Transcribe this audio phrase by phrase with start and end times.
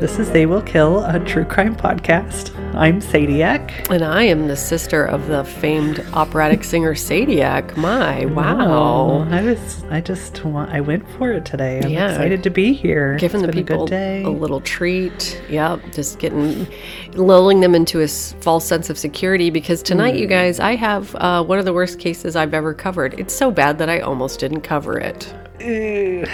[0.00, 2.54] This is They Will Kill, a true crime podcast.
[2.74, 3.90] I'm Sadiac.
[3.90, 7.76] And I am the sister of the famed operatic singer Sadiac.
[7.78, 9.26] My, wow.
[9.30, 11.80] I was, I just want, I went for it today.
[11.82, 12.10] I'm Yeah.
[12.10, 13.16] excited to be here.
[13.18, 14.22] Giving It's the people a good day.
[14.24, 15.40] a little treat.
[15.48, 16.66] Yep, just getting,
[17.14, 20.18] lulling them into a false sense of security because tonight, Hmm.
[20.20, 23.18] you guys, I have uh, one of the worst cases I've ever covered.
[23.18, 25.32] It's so bad that I almost didn't cover it.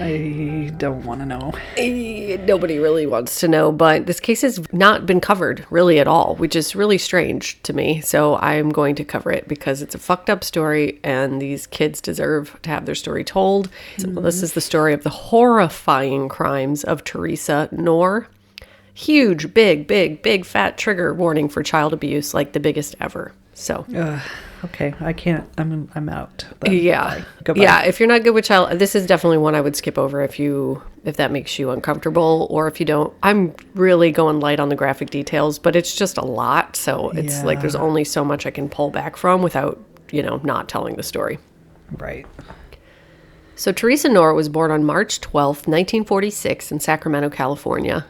[0.00, 1.52] I don't want to know.
[1.76, 6.06] Eh, Nobody really wants to know, but this case has not been covered really at
[6.06, 8.00] all, which is really strange to me.
[8.00, 12.00] So I'm going to cover it because it's a fucked up story and these kids
[12.00, 13.68] deserve to have their story told.
[13.96, 18.28] So this is the story of the horrifying crimes of Teresa Knorr.
[18.94, 23.32] Huge, big, big, big fat trigger warning for child abuse, like the biggest ever.
[23.54, 24.20] So Ugh,
[24.64, 25.48] okay, I can't.
[25.58, 26.46] I'm I'm out.
[26.66, 27.22] yeah.
[27.44, 27.62] Goodbye.
[27.62, 30.22] Yeah, if you're not good with child this is definitely one I would skip over
[30.22, 33.12] if you if that makes you uncomfortable or if you don't.
[33.22, 37.42] I'm really going light on the graphic details, but it's just a lot, so it's
[37.44, 40.96] like there's only so much I can pull back from without, you know, not telling
[40.96, 41.38] the story.
[41.92, 42.26] Right.
[43.56, 48.06] So Teresa Knorr was born on March 12th, 1946 in Sacramento, California.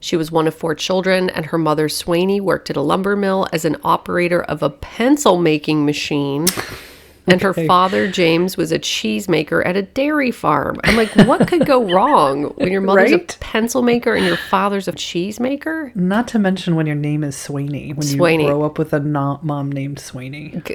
[0.00, 3.46] She was one of four children, and her mother, Swaney, worked at a lumber mill
[3.52, 6.46] as an operator of a pencil making machine.
[7.26, 10.78] And her father, James, was a cheesemaker at a dairy farm.
[10.84, 13.34] I'm like, what could go wrong when your mother's Right?
[13.34, 15.94] a pencil maker and your father's a cheesemaker?
[15.94, 17.92] Not to mention when your name is Sweeney.
[17.92, 18.42] When Swaney.
[18.42, 20.02] you grow up with a mom named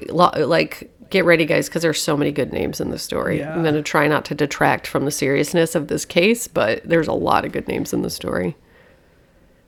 [0.10, 3.40] lo- Like, get ready, guys, because there's so many good names in the story.
[3.40, 3.54] Yeah.
[3.54, 7.08] I'm going to try not to detract from the seriousness of this case, but there's
[7.08, 8.56] a lot of good names in the story.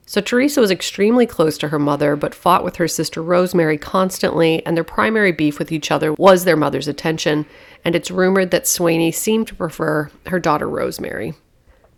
[0.09, 4.65] So Teresa was extremely close to her mother, but fought with her sister Rosemary constantly,
[4.65, 7.45] and their primary beef with each other was their mother's attention,
[7.83, 11.33] and it's rumored that Swaney seemed to prefer her daughter Rosemary.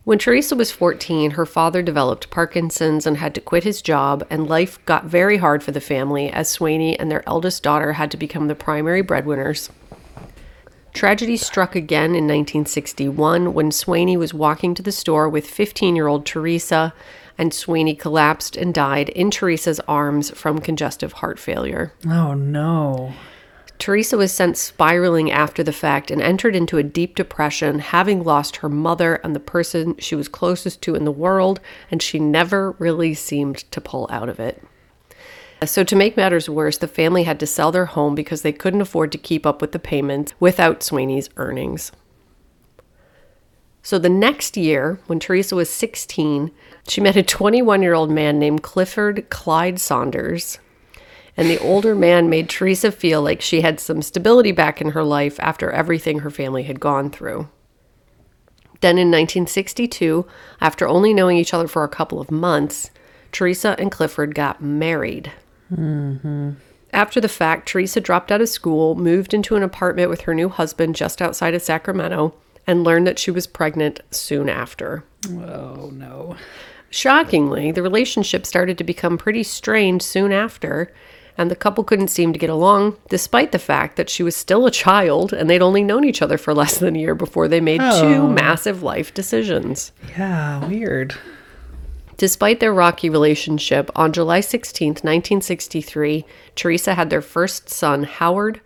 [0.05, 4.49] When Teresa was 14, her father developed Parkinson's and had to quit his job, and
[4.49, 8.17] life got very hard for the family as Swaney and their eldest daughter had to
[8.17, 9.69] become the primary breadwinners.
[10.93, 16.07] Tragedy struck again in 1961 when Swaney was walking to the store with 15 year
[16.07, 16.91] old Teresa,
[17.39, 21.93] and Sweeney collapsed and died in Teresa's arms from congestive heart failure.
[22.05, 23.13] Oh no.
[23.79, 28.57] Teresa was sent spiraling after the fact and entered into a deep depression, having lost
[28.57, 32.71] her mother and the person she was closest to in the world, and she never
[32.71, 34.61] really seemed to pull out of it.
[35.63, 38.81] So, to make matters worse, the family had to sell their home because they couldn't
[38.81, 41.93] afford to keep up with the payments without Sweeney's earnings.
[43.81, 46.51] So, the next year, when Teresa was 16,
[46.89, 50.59] she met a 21 year old man named Clifford Clyde Saunders.
[51.37, 55.03] And the older man made Teresa feel like she had some stability back in her
[55.03, 57.47] life after everything her family had gone through.
[58.81, 60.25] Then in 1962,
[60.59, 62.91] after only knowing each other for a couple of months,
[63.31, 65.31] Teresa and Clifford got married.
[65.71, 66.51] Mm-hmm.
[66.91, 70.49] After the fact, Teresa dropped out of school, moved into an apartment with her new
[70.49, 72.33] husband just outside of Sacramento,
[72.65, 75.03] and learned that she was pregnant soon after.
[75.27, 76.35] Oh no.
[76.89, 80.91] Shockingly, the relationship started to become pretty strained soon after,
[81.37, 84.65] and the couple couldn't seem to get along, despite the fact that she was still
[84.65, 87.61] a child and they'd only known each other for less than a year before they
[87.61, 88.27] made two oh.
[88.27, 89.91] massive life decisions.
[90.17, 91.15] Yeah, weird.
[92.17, 96.25] Despite their rocky relationship, on July 16th, 1963,
[96.55, 98.59] Teresa had their first son, Howard,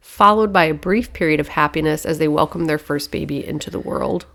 [0.00, 3.80] followed by a brief period of happiness as they welcomed their first baby into the
[3.80, 4.26] world.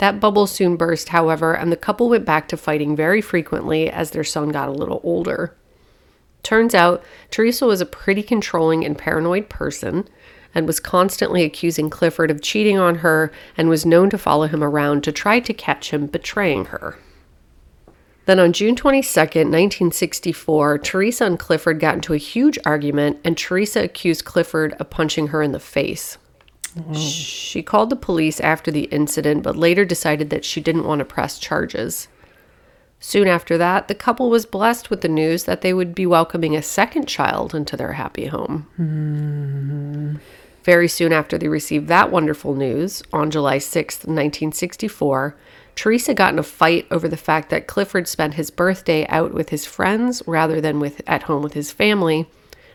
[0.00, 4.10] That bubble soon burst, however, and the couple went back to fighting very frequently as
[4.10, 5.54] their son got a little older.
[6.42, 10.08] Turns out, Teresa was a pretty controlling and paranoid person
[10.54, 14.64] and was constantly accusing Clifford of cheating on her and was known to follow him
[14.64, 16.96] around to try to catch him betraying her.
[18.24, 23.84] Then on June 22nd, 1964, Teresa and Clifford got into a huge argument, and Teresa
[23.84, 26.16] accused Clifford of punching her in the face.
[26.94, 31.04] She called the police after the incident, but later decided that she didn't want to
[31.04, 32.08] press charges.
[33.00, 36.54] Soon after that, the couple was blessed with the news that they would be welcoming
[36.54, 38.66] a second child into their happy home.
[38.78, 40.16] Mm-hmm.
[40.62, 45.34] Very soon after they received that wonderful news, on July 6th, 1964,
[45.74, 49.48] Teresa got in a fight over the fact that Clifford spent his birthday out with
[49.48, 52.28] his friends rather than with at home with his family,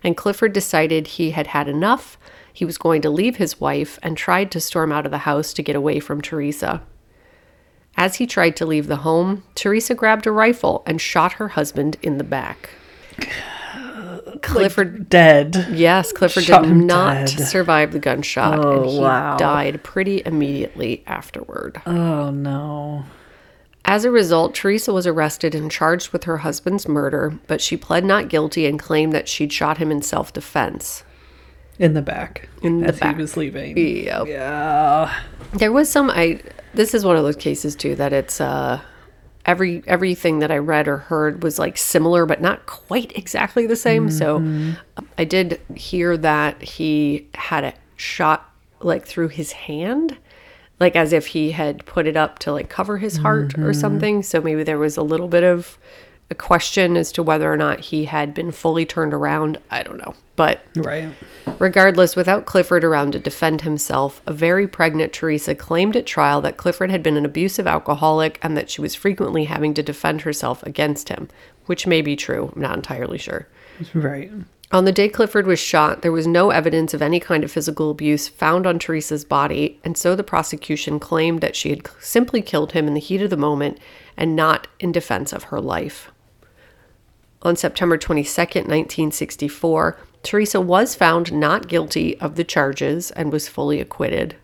[0.04, 2.18] and Clifford decided he had had enough.
[2.56, 5.52] He was going to leave his wife and tried to storm out of the house
[5.54, 6.82] to get away from Teresa.
[7.98, 11.98] As he tried to leave the home, Teresa grabbed a rifle and shot her husband
[12.02, 12.70] in the back.
[14.42, 15.68] Clifford Dead.
[15.72, 17.48] Yes, Clifford Shot did not dead.
[17.48, 19.36] survive the gunshot, Oh, and he wow.
[19.38, 21.82] died pretty immediately afterward.
[21.86, 23.04] Oh no.
[23.84, 28.06] As a result, Teresa was arrested and charged with her husband's murder, but she pled
[28.06, 31.04] not guilty and claimed that she'd shot him in self defense.
[31.80, 32.50] In the back.
[32.62, 33.16] In the as back.
[33.16, 33.78] he was leaving.
[33.78, 34.28] Yep.
[34.28, 35.14] Yeah.
[35.54, 36.42] There was some I
[36.74, 38.82] this is one of those cases too that it's uh
[39.46, 43.76] every everything that I read or heard was like similar but not quite exactly the
[43.76, 44.10] same.
[44.10, 44.76] So
[45.18, 48.50] I did hear that he had a shot
[48.80, 50.18] like through his hand
[50.80, 54.24] like as if he had put it up to like cover his heart or something.
[54.24, 55.78] So maybe there was a little bit of
[56.30, 59.60] a question as to whether or not he had been fully turned around.
[59.70, 60.16] I don't know.
[60.36, 61.10] But Right.
[61.60, 66.58] Regardless, without Clifford around to defend himself, a very pregnant Teresa claimed at trial that
[66.58, 70.64] Clifford had been an abusive alcoholic and that she was frequently having to defend herself
[70.64, 71.30] against him,
[71.68, 72.52] which may be true.
[72.56, 73.48] I'm not entirely sure.
[73.94, 74.32] Right.
[74.72, 77.92] On the day Clifford was shot, there was no evidence of any kind of physical
[77.92, 82.72] abuse found on Teresa's body, and so the prosecution claimed that she had simply killed
[82.72, 83.78] him in the heat of the moment
[84.18, 86.12] and not in defense of her life.
[87.42, 93.80] On September 22nd, 1964, Teresa was found not guilty of the charges and was fully
[93.80, 94.36] acquitted.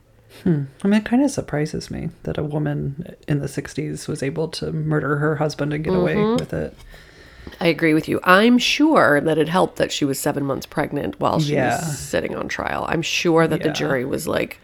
[0.45, 4.47] I mean, it kind of surprises me that a woman in the 60s was able
[4.49, 6.37] to murder her husband and get away Mm-hmm.
[6.39, 6.75] with it.
[7.59, 8.19] I agree with you.
[8.23, 11.79] I'm sure that it helped that she was seven months pregnant while she Yeah.
[11.79, 12.85] was sitting on trial.
[12.87, 14.59] I'm sure that the jury was like,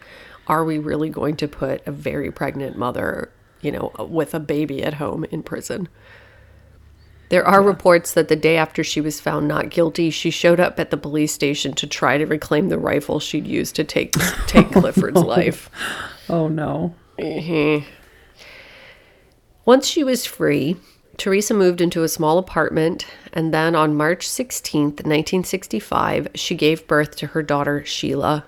[0.46, 3.30] are we really going to put a very pregnant mother,
[3.60, 5.88] you know, with a baby at home in prison?
[7.28, 10.80] There are reports that the day after she was found not guilty, she showed up
[10.80, 14.12] at the police station to try to reclaim the rifle she'd used to take
[14.46, 15.70] take Clifford's oh, life.
[16.28, 16.94] Oh no.
[17.18, 17.86] Mm-hmm.
[19.64, 20.76] Once she was free,
[21.18, 27.16] Teresa moved into a small apartment, and then on March 16th, 1965, she gave birth
[27.16, 28.46] to her daughter, Sheila.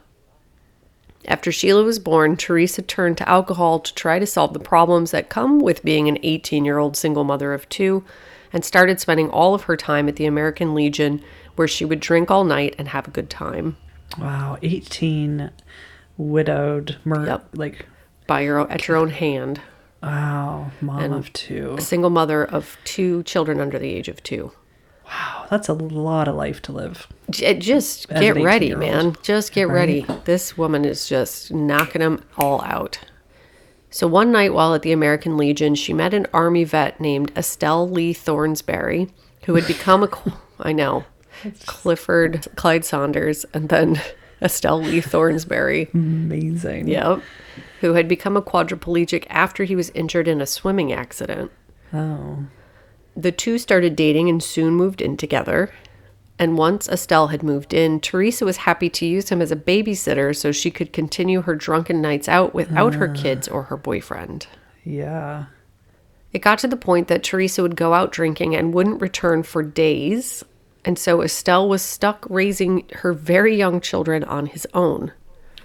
[1.26, 5.28] After Sheila was born, Teresa turned to alcohol to try to solve the problems that
[5.28, 8.04] come with being an 18 year old single mother of two,
[8.52, 11.22] and started spending all of her time at the American Legion,
[11.56, 13.76] where she would drink all night and have a good time.
[14.18, 14.58] Wow.
[14.62, 15.50] 18
[16.16, 17.48] widowed mur- Yep.
[17.54, 17.86] like
[18.26, 19.60] By your own, at your own hand,
[20.02, 21.74] wow, mom of two.
[21.78, 24.52] a single mother of two children under the age of two.
[25.06, 27.08] Wow, that's a lot of life to live.
[27.30, 29.16] J- just As get ready, man.
[29.22, 30.06] Just get ready.
[30.24, 33.00] This woman is just knocking them all out.
[33.90, 37.88] So one night while at the American Legion, she met an army vet named Estelle
[37.88, 39.10] Lee Thornsberry,
[39.44, 40.08] who had become a
[40.60, 41.04] I know
[41.66, 44.00] Clifford Clyde Saunders, and then
[44.42, 45.92] Estelle Lee Thornsberry.
[45.92, 46.88] Amazing.
[46.88, 47.22] Yep.
[47.80, 51.50] Who had become a quadriplegic after he was injured in a swimming accident.
[51.92, 52.46] Oh.
[53.16, 55.72] The two started dating and soon moved in together.
[56.40, 60.34] And once Estelle had moved in, Teresa was happy to use him as a babysitter
[60.34, 63.20] so she could continue her drunken nights out without her ah.
[63.20, 64.46] kids or her boyfriend.
[64.82, 65.44] Yeah.
[66.32, 69.62] It got to the point that Teresa would go out drinking and wouldn't return for
[69.62, 70.42] days.
[70.82, 75.12] And so Estelle was stuck raising her very young children on his own.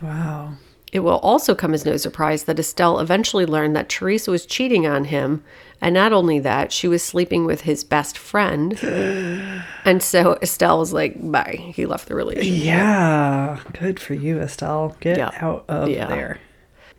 [0.02, 0.56] Wow.
[0.92, 4.86] It will also come as no surprise that Estelle eventually learned that Teresa was cheating
[4.86, 5.42] on him.
[5.82, 8.80] And not only that, she was sleeping with his best friend.
[9.86, 11.72] and so Estelle was like, bye.
[11.76, 12.64] He left the relationship.
[12.66, 13.60] Yeah.
[13.80, 14.96] Good for you, Estelle.
[15.00, 15.32] Get Yeah.
[15.42, 16.08] out of Yeah.
[16.08, 16.40] there.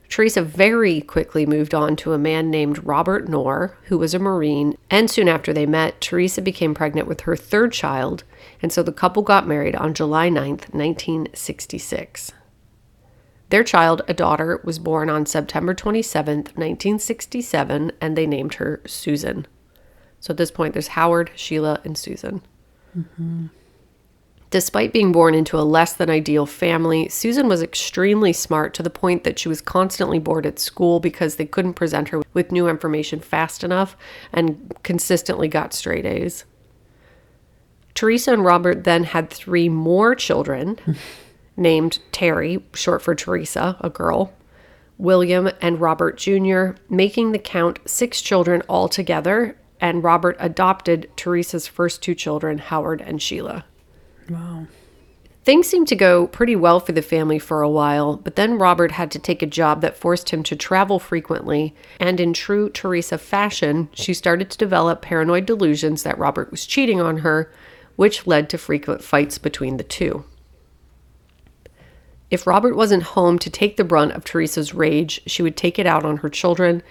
[0.08, 4.76] Teresa very quickly moved on to a man named Robert Knorr, who was a Marine,
[4.88, 8.22] and soon after they met, Teresa became pregnant with her third child,
[8.62, 12.30] and so the couple got married on July 9th, 1966.
[13.50, 19.46] Their child, a daughter, was born on September 27th, 1967, and they named her Susan.
[20.20, 22.42] So at this point, there's Howard, Sheila, and Susan.
[22.96, 23.46] Mm-hmm.
[24.50, 28.90] Despite being born into a less than ideal family, Susan was extremely smart to the
[28.90, 32.68] point that she was constantly bored at school because they couldn't present her with new
[32.68, 33.96] information fast enough
[34.32, 36.44] and consistently got straight A's.
[37.94, 40.78] Teresa and Robert then had three more children
[41.56, 44.32] named Terry, short for Teresa, a girl,
[44.98, 49.56] William, and Robert Jr., making the count six children altogether.
[49.80, 53.64] And Robert adopted Teresa's first two children, Howard and Sheila.
[54.30, 54.66] Wow.
[55.44, 58.90] Things seemed to go pretty well for the family for a while, but then Robert
[58.90, 63.16] had to take a job that forced him to travel frequently, and in true Teresa
[63.16, 67.52] fashion, she started to develop paranoid delusions that Robert was cheating on her,
[67.94, 70.24] which led to frequent fights between the two.
[72.30, 75.86] If Robert wasn't home to take the brunt of Teresa's rage, she would take it
[75.86, 76.82] out on her children.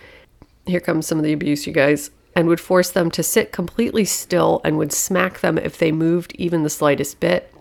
[0.66, 4.06] Here comes some of the abuse, you guys, and would force them to sit completely
[4.06, 7.52] still and would smack them if they moved even the slightest bit.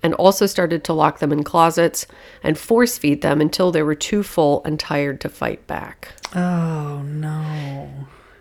[0.00, 2.06] And also started to lock them in closets
[2.44, 6.14] and force feed them until they were too full and tired to fight back.
[6.36, 7.90] Oh no.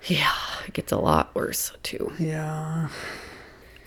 [0.05, 0.35] Yeah,
[0.67, 2.13] it gets a lot worse too.
[2.19, 2.89] Yeah.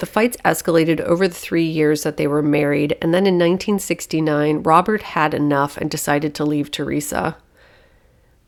[0.01, 4.63] The fights escalated over the three years that they were married, and then in 1969,
[4.63, 7.37] Robert had enough and decided to leave Teresa.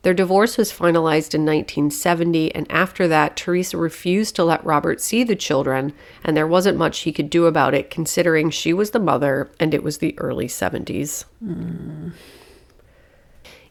[0.01, 5.25] Their divorce was finalized in 1970, and after that, Teresa refused to let Robert see
[5.25, 5.93] the children,
[6.25, 9.75] and there wasn't much he could do about it considering she was the mother and
[9.75, 11.27] it was the early 70s.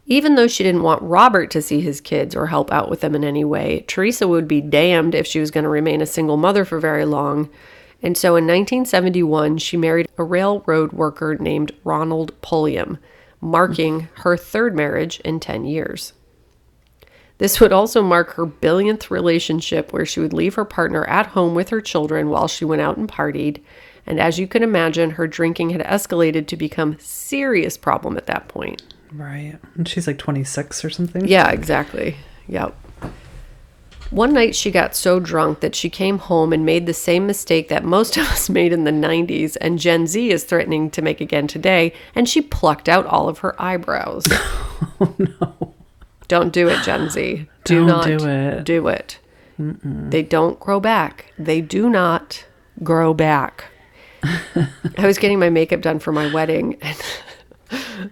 [0.05, 3.15] Even though she didn't want Robert to see his kids or help out with them
[3.15, 6.38] in any way, Teresa would be damned if she was going to remain a single
[6.38, 7.50] mother for very long.
[8.01, 12.98] And so in 1971, she married a railroad worker named Ronald Pulliam,
[13.39, 16.13] marking her third marriage in 10 years.
[17.38, 21.55] This would also mark her billionth relationship where she would leave her partner at home
[21.55, 23.62] with her children while she went out and partied.
[24.05, 28.27] And as you can imagine, her drinking had escalated to become a serious problem at
[28.27, 28.84] that point.
[29.12, 29.58] Right.
[29.75, 31.27] And she's like 26 or something.
[31.27, 32.15] Yeah, exactly.
[32.48, 32.75] Yep.
[34.10, 37.70] One night she got so drunk that she came home and made the same mistake
[37.70, 41.22] that most of us made in the 90s and Gen Z is threatening to make
[41.22, 44.27] again today, and she plucked out all of her eyebrows.
[45.00, 45.74] Oh no.
[46.27, 47.48] Don't do it, Gen Z.
[47.63, 48.63] Do Don't not do it.
[48.63, 49.20] Do it.
[49.58, 51.34] They don't grow back.
[51.38, 52.46] They do not
[52.84, 53.65] grow back.
[54.24, 56.98] I was getting my makeup done for my wedding, and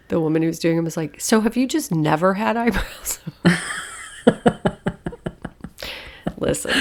[0.10, 3.20] the woman who was doing it was like, "So have you just never had eyebrows?"
[6.38, 6.72] Listen.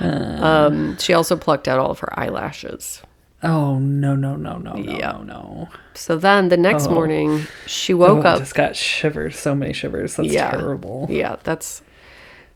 [0.00, 3.02] Um, she also plucked out all of her eyelashes.
[3.42, 5.12] Oh no no no no no Yeah.
[5.12, 5.68] no no.
[5.94, 6.90] So then the next Oh.
[6.94, 8.38] morning, she Oh, woke I up.
[8.40, 9.38] just got shivers.
[9.38, 10.16] So many shivers.
[10.16, 10.50] That's yeah.
[10.50, 11.06] terrible.
[11.10, 11.82] Yeah, that's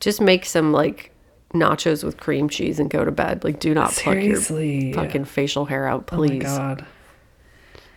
[0.01, 1.13] just make some like
[1.55, 3.43] nachos with cream cheese and go to bed.
[3.45, 4.87] Like, do not pluck Seriously.
[4.87, 6.43] your fucking facial hair out, Oh my please.
[6.45, 6.87] god.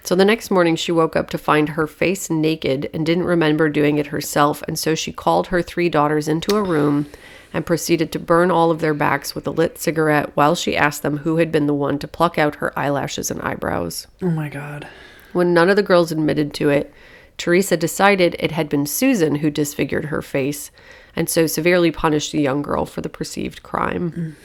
[0.03, 3.69] So the next morning, she woke up to find her face naked and didn't remember
[3.69, 4.61] doing it herself.
[4.67, 7.07] And so she called her three daughters into a room
[7.53, 11.03] and proceeded to burn all of their backs with a lit cigarette while she asked
[11.03, 14.07] them who had been the one to pluck out her eyelashes and eyebrows.
[14.21, 14.87] Oh my god.
[15.31, 16.93] When none of the girls admitted to it,
[17.37, 20.71] Teresa decided it had been Susan who disfigured her face
[21.15, 24.11] and so severely punished the young girl for the perceived crime.
[24.11, 24.35] Mm.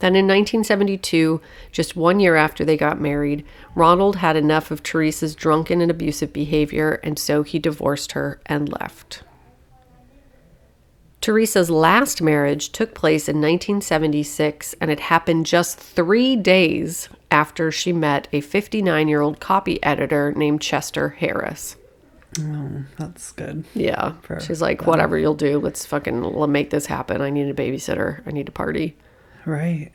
[0.00, 1.40] Then in 1972,
[1.72, 6.32] just one year after they got married, Ronald had enough of Teresa's drunken and abusive
[6.32, 9.22] behavior, and so he divorced her and left.
[11.20, 17.92] Teresa's last marriage took place in 1976, and it happened just three days after she
[17.92, 21.76] met a 59 year old copy editor named Chester Harris.
[22.38, 23.64] Oh, that's good.
[23.74, 24.14] Yeah.
[24.40, 27.20] She's like, whatever you'll do, let's fucking make this happen.
[27.20, 28.26] I need a babysitter.
[28.26, 28.96] I need a party.
[29.46, 29.90] Right.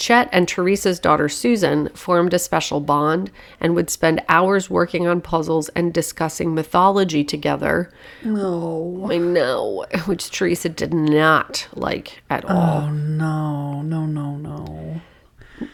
[0.00, 3.30] Chet and Teresa's daughter Susan formed a special bond
[3.60, 7.92] and would spend hours working on puzzles and discussing mythology together.
[8.24, 9.06] No.
[9.10, 12.84] I know, which Teresa did not like at all.
[12.84, 13.82] Oh no.
[13.82, 15.02] No no no.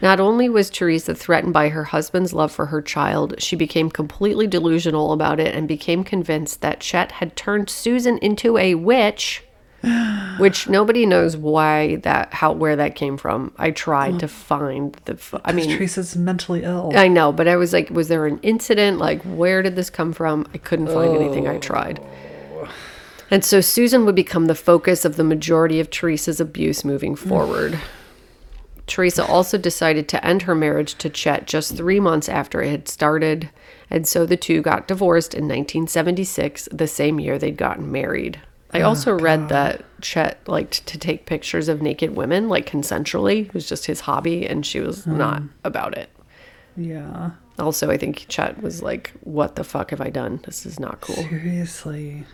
[0.02, 4.49] Not only was Teresa threatened by her husband's love for her child, she became completely
[4.49, 9.45] delusional about it and became convinced that Chet had turned Susan into a witch
[10.38, 13.52] which nobody knows why that how where that came from.
[13.57, 14.28] I tried to oh.
[14.28, 15.40] find the.
[15.45, 16.93] I mean, Teresa's mentally ill.
[16.95, 18.99] I know, but I was like, was there an incident?
[18.99, 20.47] Like, where did this come from?
[20.55, 21.49] I couldn't find anything.
[21.49, 22.00] I tried.
[22.02, 22.69] Oh.
[23.31, 27.28] And so Susan would become the focus of the majority of Teresa's abuse moving mm.
[27.28, 27.78] forward.
[28.87, 32.88] Teresa also decided to end her marriage to Chet just three months after it had
[32.88, 33.50] started.
[33.90, 38.40] And so the two got divorced in 1976, the same year they'd gotten married.
[38.76, 43.47] I oh, also read that Chet liked to take pictures of naked women, like consensually.
[43.47, 45.16] It was just his hobby, and she was hmm.
[45.16, 46.11] not about it.
[46.76, 47.30] yeah.
[47.59, 50.40] Also, I think Chet was like, What the fuck have I done?
[50.45, 51.16] This is not cool.
[51.16, 52.25] Seriously.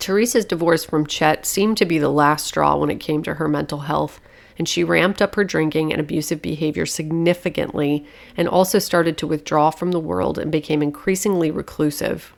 [0.00, 3.46] Teresa's divorce from Chet seemed to be the last straw when it came to her
[3.46, 4.20] mental health,
[4.58, 8.04] and she ramped up her drinking and abusive behavior significantly
[8.36, 12.34] and also started to withdraw from the world and became increasingly reclusive.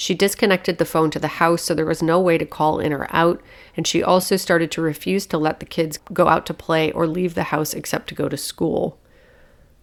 [0.00, 2.90] She disconnected the phone to the house so there was no way to call in
[2.90, 3.38] or out,
[3.76, 7.06] and she also started to refuse to let the kids go out to play or
[7.06, 8.98] leave the house except to go to school.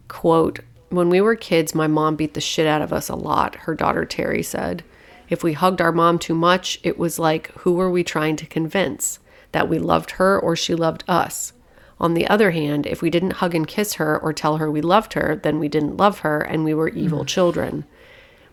[0.07, 3.57] Quote, When we were kids, my mom beat the shit out of us a lot,
[3.67, 4.83] her daughter Terry said.
[5.29, 8.47] If we hugged our mom too much, it was like, who were we trying to
[8.47, 9.19] convince?
[9.51, 11.53] That we loved her or she loved us?
[11.99, 14.81] On the other hand, if we didn't hug and kiss her or tell her we
[14.81, 17.27] loved her, then we didn't love her and we were evil mm.
[17.27, 17.85] children.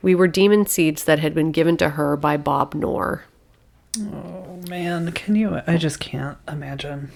[0.04, 3.24] We were demon seeds that had been given to her by Bob Knorr.
[3.98, 5.62] Oh man, can you?
[5.66, 7.10] I just can't imagine.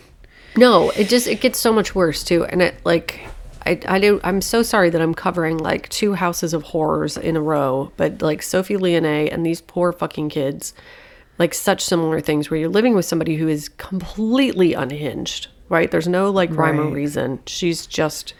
[0.56, 3.28] No, it just it gets so much worse too, and it like
[3.66, 7.36] I I do I'm so sorry that I'm covering like two houses of horrors in
[7.36, 10.72] a row, but like Sophie Leonet and these poor fucking kids,
[11.36, 15.90] like such similar things where you're living with somebody who is completely unhinged, right?
[15.90, 17.40] There's no like rhyme or reason.
[17.44, 18.32] She's just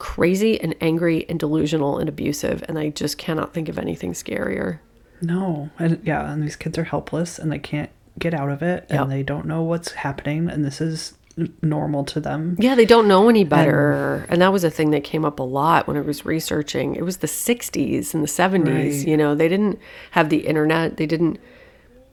[0.00, 4.80] crazy and angry and delusional and abusive, and I just cannot think of anything scarier.
[5.22, 8.86] No, and yeah, and these kids are helpless and they can't get out of it,
[8.90, 9.00] Yep.
[9.02, 11.14] and they don't know what's happening, and this is
[11.62, 12.56] normal to them.
[12.58, 14.26] Yeah, they don't know any better.
[14.28, 16.96] And, that was a thing that came up a lot when I was researching.
[16.96, 19.06] It was the 60s and the 70s, Right.
[19.08, 19.78] you know, they didn't
[20.10, 20.96] have the internet.
[20.96, 21.38] They didn't,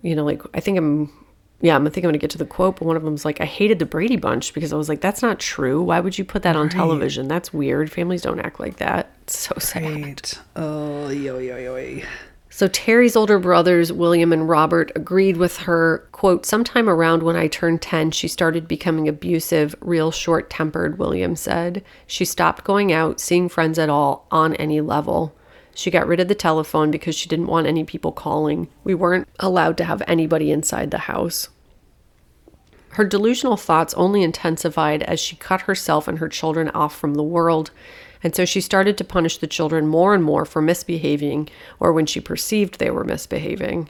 [0.02, 1.12] you know, like, I think I'm,
[1.62, 3.42] yeah, I'm thinking I'm going to get to the quote, but one of them's like,
[3.42, 5.82] I hated the Brady Bunch because I was like, that's not true.
[5.82, 7.28] Why would you put that on television?
[7.28, 7.92] That's weird.
[7.92, 9.12] Families don't act like that.
[9.24, 9.84] It's so sad.
[9.84, 10.40] Right.
[10.56, 12.02] Oh, yo, yo, yo, yo.
[12.50, 16.08] So Terry's older brothers, William and Robert, agreed with her.
[16.12, 21.36] Quote, sometime around when I turned 10, she started becoming abusive, real short tempered, William
[21.36, 21.84] said.
[22.08, 25.37] She stopped going out, seeing friends at all, on any level.
[25.78, 28.68] She got rid of the telephone because she didn't want any people calling.
[28.84, 31.50] We weren't allowed to have anybody inside the house.
[32.94, 37.22] Her delusional thoughts only intensified as she cut herself and her children off from the
[37.22, 37.70] world,
[38.24, 41.48] and so she started to punish the children more and more for misbehaving
[41.80, 43.88] or when she perceived they were misbehaving.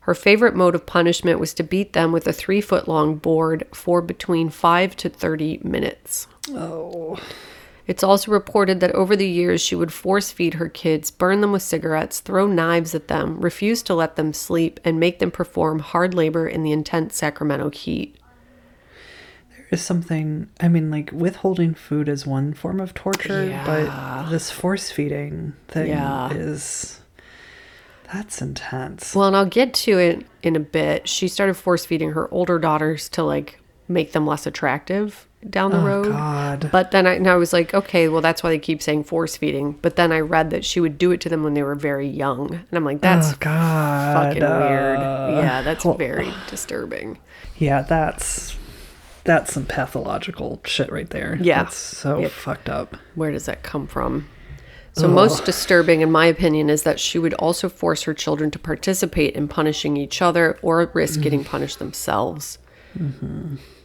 [0.00, 3.68] Her favorite mode of punishment was to beat them with a three foot long board
[3.72, 6.26] for between 5 to 30 minutes.
[6.50, 7.20] Oh,
[7.86, 11.50] It's also reported that over the years she would force feed her kids, burn them
[11.52, 15.80] with cigarettes, throw knives at them, refuse to let them sleep, and make them perform
[15.80, 18.16] hard labor in the intense Sacramento heat.
[19.56, 20.48] there is something.
[20.60, 23.64] I mean, like withholding food is one form of torture, Yeah.
[23.66, 26.32] but this force feeding thing Yeah.
[26.32, 27.00] is.
[28.12, 29.14] That's intense.
[29.14, 31.08] Well, and I'll get to it in a bit.
[31.08, 35.80] She started force feeding her older daughters to like make them less attractive down the
[35.80, 36.08] oh road.
[36.08, 36.68] God.
[36.70, 39.36] But then I, and I was like, okay, well, that's why they keep saying force
[39.36, 39.72] feeding.
[39.82, 42.08] But then I read that she would do it to them when they were very
[42.08, 42.54] young.
[42.54, 44.14] And I'm like, that's oh God.
[44.14, 44.98] fucking weird.
[45.00, 47.18] uh, Yeah, that's well, very disturbing.
[47.56, 48.56] Yeah, that's
[49.24, 51.38] that's some pathological shit right there.
[51.40, 51.64] Yeah.
[51.64, 52.30] That's so Yep.
[52.30, 52.96] fucked up.
[53.14, 54.28] Where does that come from?
[54.94, 58.58] So, most disturbing, in my opinion, is that she would also force her children to
[58.58, 62.58] participate in punishing each other or risk getting punished themselves.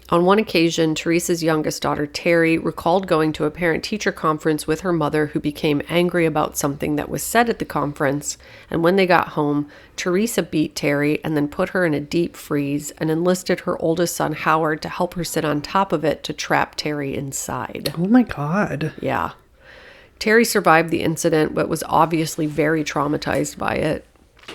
[0.09, 4.79] On one occasion, Teresa's youngest daughter, Terry, recalled going to a parent teacher conference with
[4.81, 8.37] her mother, who became angry about something that was said at the conference.
[8.71, 9.67] And when they got home,
[9.97, 14.15] Teresa beat Terry and then put her in a deep freeze and enlisted her oldest
[14.15, 17.93] son, Howard, to help her sit on top of it to trap Terry inside.
[17.97, 18.93] Oh my God.
[19.01, 19.31] Yeah.
[20.19, 24.05] Terry survived the incident, but was obviously very traumatized by it.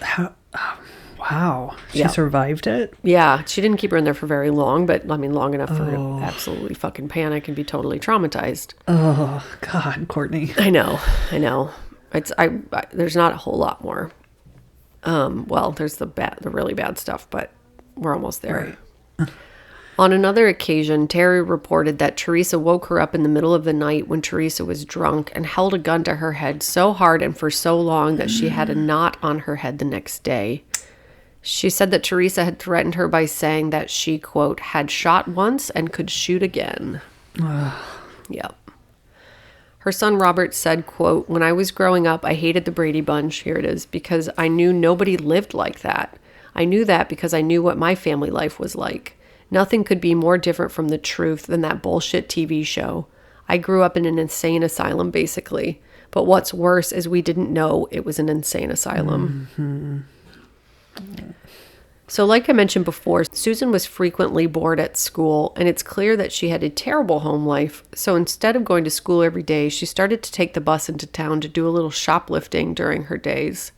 [0.01, 0.35] How,
[1.31, 1.77] wow.
[1.93, 2.09] She Yeah.
[2.09, 2.95] survived it?
[3.03, 5.71] Yeah, she didn't keep her in there for very long, but I mean, long enough
[5.71, 8.75] for her to absolutely fucking panic and be totally traumatized.
[8.89, 10.53] Oh, God, Courtney.
[10.59, 10.99] I know,
[11.31, 11.71] I know.
[12.13, 12.85] It's I, I.
[12.93, 14.11] There's not a whole lot more.
[15.05, 15.47] Um.
[15.49, 17.51] Well, there's the bad, the really bad stuff, but
[17.97, 18.77] we're almost there.
[19.99, 23.73] On another occasion, Terry reported that Teresa woke her up in the middle of the
[23.75, 27.37] night when Teresa was drunk and held a gun to her head so hard and
[27.37, 30.65] for so long that she had a knot on her head the next day.
[31.43, 35.71] She said that Teresa had threatened her by saying that she, quote, had shot once
[35.71, 37.01] and could shoot again.
[38.29, 38.57] yep.
[39.79, 43.39] Her son Robert said, quote, When I was growing up, I hated the Brady Bunch,
[43.39, 46.17] here it is, because I knew nobody lived like that.
[46.55, 49.19] I knew that because I knew what my family life was like.
[49.51, 53.07] Nothing could be more different from the truth than that bullshit TV show.
[53.49, 55.83] I grew up in an insane asylum, basically.
[56.13, 59.49] But what's worse is we didn't know it was an insane asylum.
[59.57, 59.99] Mm-hmm.
[62.13, 66.31] So, like I mentioned before, Susan was frequently bored at school, and it's clear that
[66.31, 67.85] she had a terrible home life.
[67.95, 71.07] So, instead of going to school every day, she started to take the bus into
[71.07, 73.73] town to do a little shoplifting during her days.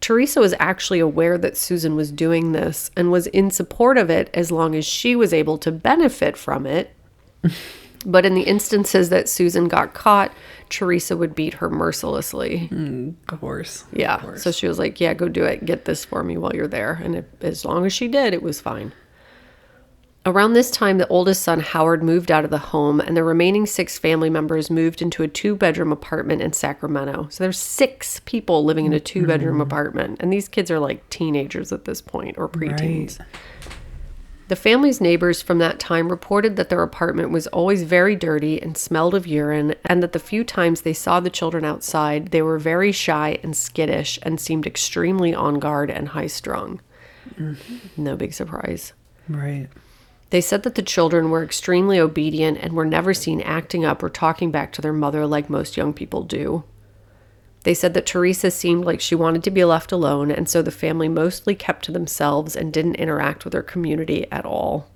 [0.00, 4.28] Teresa was actually aware that Susan was doing this and was in support of it
[4.34, 6.94] as long as she was able to benefit from it.
[8.06, 10.32] but in the instances that Susan got caught,
[10.68, 12.68] Teresa would beat her mercilessly.
[13.28, 13.84] Of course.
[13.92, 14.14] Yeah.
[14.14, 14.42] Of course.
[14.42, 15.64] So she was like, "Yeah, go do it.
[15.64, 18.42] Get this for me while you're there." And it, as long as she did, it
[18.42, 18.92] was fine.
[20.26, 23.64] Around this time, the oldest son, Howard, moved out of the home, and the remaining
[23.64, 27.28] six family members moved into a two bedroom apartment in Sacramento.
[27.30, 29.62] So there's six people living in a two bedroom mm-hmm.
[29.62, 33.18] apartment, and these kids are like teenagers at this point or preteens.
[34.50, 38.76] The family's neighbors from that time reported that their apartment was always very dirty and
[38.76, 42.58] smelled of urine, and that the few times they saw the children outside, they were
[42.58, 46.80] very shy and skittish and seemed extremely on guard and high strung.
[47.36, 47.76] Mm-hmm.
[47.96, 48.92] No big surprise.
[49.28, 49.68] Right.
[50.30, 54.10] They said that the children were extremely obedient and were never seen acting up or
[54.10, 56.64] talking back to their mother like most young people do.
[57.62, 60.70] They said that Teresa seemed like she wanted to be left alone, and so the
[60.70, 64.88] family mostly kept to themselves and didn't interact with their community at all.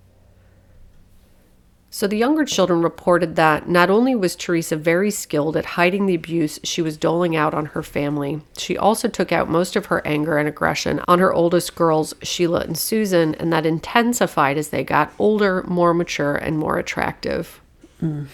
[1.94, 6.16] So the younger children reported that not only was Teresa very skilled at hiding the
[6.16, 10.04] abuse she was doling out on her family, she also took out most of her
[10.04, 14.82] anger and aggression on her oldest girls, Sheila and Susan, and that intensified as they
[14.82, 17.60] got older, more mature, and more attractive.
[18.02, 18.26] Mm.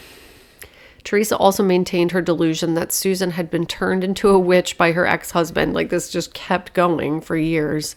[1.04, 5.06] Teresa also maintained her delusion that Susan had been turned into a witch by her
[5.06, 5.74] ex husband.
[5.74, 7.96] Like this just kept going for years.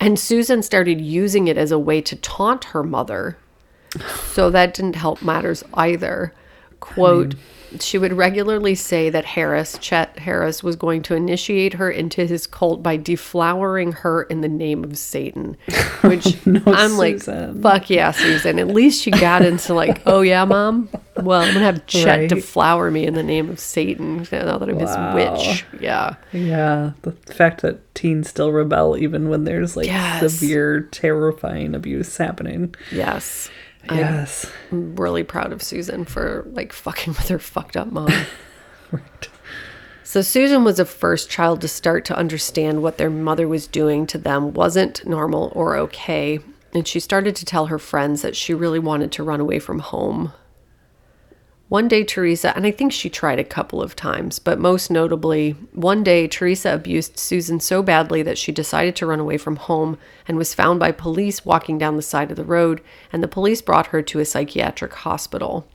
[0.00, 3.36] And Susan started using it as a way to taunt her mother.
[4.30, 6.32] So that didn't help matters either.
[6.80, 7.34] Quote,
[7.80, 12.46] she would regularly say that Harris, Chet Harris, was going to initiate her into his
[12.46, 15.56] cult by deflowering her in the name of Satan.
[16.00, 17.60] Oh, which No, I'm Susan.
[17.60, 18.60] like, fuck yeah, Susan.
[18.60, 20.88] At least she got into like, oh yeah, mom.
[21.16, 22.28] Well, I'm gonna have Chet Right.
[22.28, 25.16] deflower me in the name of Satan now that I'm Wow.
[25.36, 25.64] his witch.
[25.80, 26.14] Yeah.
[26.32, 26.92] Yeah.
[27.02, 30.20] The fact that teens still rebel even when there's like Yes.
[30.20, 32.74] severe, terrifying abuse happening.
[32.92, 33.50] Yes.
[33.90, 34.50] Yes.
[34.70, 38.10] I'm really proud of Susan for like fucking with her fucked up mom.
[38.90, 39.28] Right.
[40.02, 44.06] So Susan was the first child to start to understand what their mother was doing
[44.06, 46.40] to them wasn't normal or okay,
[46.72, 49.80] and she started to tell her friends that she really wanted to run away from
[49.80, 50.32] home.
[51.68, 55.50] One day, Teresa, and I think she tried a couple of times, but most notably,
[55.72, 59.98] one day, Teresa abused Susan so badly that she decided to run away from home
[60.26, 62.80] and was found by police walking down the side of the road,
[63.12, 65.68] and the police brought her to a psychiatric hospital.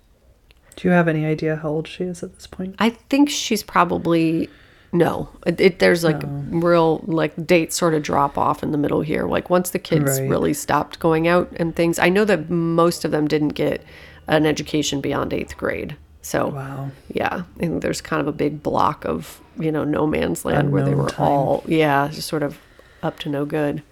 [0.76, 2.76] Do you have any idea how old she is at this point?
[2.80, 4.50] I think she's probably
[4.92, 5.30] no.
[5.46, 9.26] It, it, there's like real like date sort of drop off in the middle here.
[9.26, 10.30] Like once the kids Right.
[10.30, 12.00] really stopped going out and things.
[12.00, 13.84] I know that most of them didn't get
[14.28, 15.96] an education beyond eighth grade.
[16.22, 16.92] So Wow.
[17.12, 20.84] yeah, and there's kind of a big block of you know no man's land where
[20.84, 21.28] they were time.
[21.32, 22.58] all yeah just sort of
[23.04, 23.84] up to no good.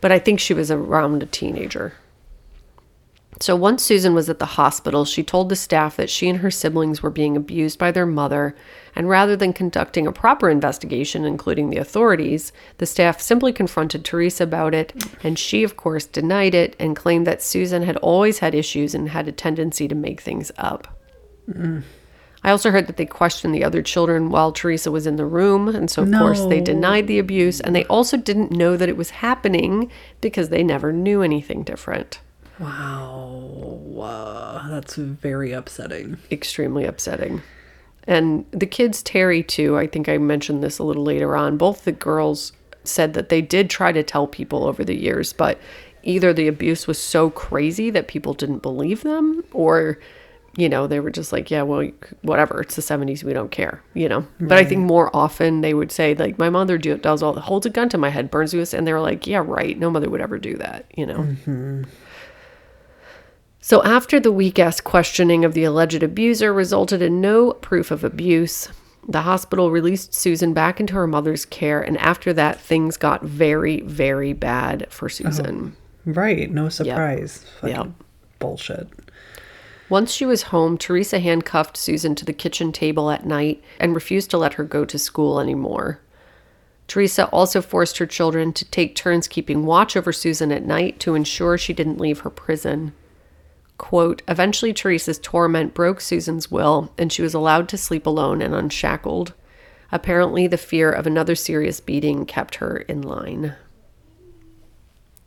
[0.00, 1.94] But I think she was around a teenager.
[3.40, 6.50] So once Susan was at the hospital, she told the staff that she and her
[6.50, 8.54] siblings were being abused by their mother,
[8.94, 14.44] and rather than conducting a proper investigation, including the authorities, the staff simply confronted Teresa
[14.44, 14.92] about it,
[15.24, 19.08] and she, of course, denied it and claimed that Susan had always had issues and
[19.08, 21.00] had a tendency to make things up.
[22.44, 25.68] I also heard that they questioned the other children while Teresa was in the room,
[25.68, 28.96] and so, of course, they denied the abuse, and they also didn't know that it
[28.96, 29.90] was happening
[30.20, 32.20] because they never knew anything different.
[32.62, 34.00] Wow.
[34.00, 36.18] Uh, that's very upsetting.
[36.30, 37.42] extremely upsetting.
[38.06, 41.56] And the kids, Terry, too, I think I mentioned this a little later on.
[41.56, 42.52] Both the girls
[42.84, 45.58] said that they did try to tell people over the years, but
[46.02, 50.00] either the abuse was so crazy that people didn't believe them, or,
[50.56, 51.88] you know, they were just like, yeah, well,
[52.22, 54.26] whatever, it's the 70s, we don't care, you know.
[54.40, 57.66] But I think more often they would say, like, my mother do, does all, holds
[57.66, 60.10] a gun to my head, burns us, and they were like, yeah, right, no mother
[60.10, 61.84] would ever do that, you know.
[63.72, 68.04] So, after the weak ass questioning of the alleged abuser resulted in no proof of
[68.04, 68.68] abuse,
[69.08, 73.80] The hospital released Susan back into her mother's care, and after that, things got very,
[73.80, 75.74] very bad for oh, Susan.
[76.04, 76.50] Right.
[76.50, 77.46] No surprise.
[77.62, 77.86] Fucking Yep.
[78.40, 78.88] bullshit.
[79.88, 84.28] Once she was home, Teresa handcuffed Susan to the kitchen table at night and refused
[84.32, 85.98] to let her go to school anymore.
[86.88, 91.14] Teresa also forced her children to take turns keeping watch over Susan at night to
[91.14, 92.92] ensure she didn't leave her prison.
[93.82, 98.54] Quote, eventually Teresa's torment broke Susan's will and she was allowed to sleep alone and
[98.54, 99.34] unshackled.
[99.90, 103.56] Apparently, the fear of another serious beating kept her in line.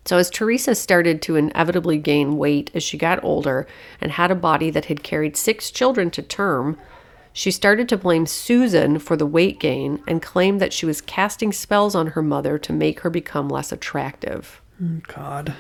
[0.05, 3.67] So, as Teresa started to inevitably gain weight as she got older
[3.99, 6.77] and had a body that had carried six children to term,
[7.33, 11.51] she started to blame Susan for the weight gain and claimed that she was casting
[11.51, 14.61] spells on her mother to make her become less attractive.
[14.81, 15.53] Oh, God.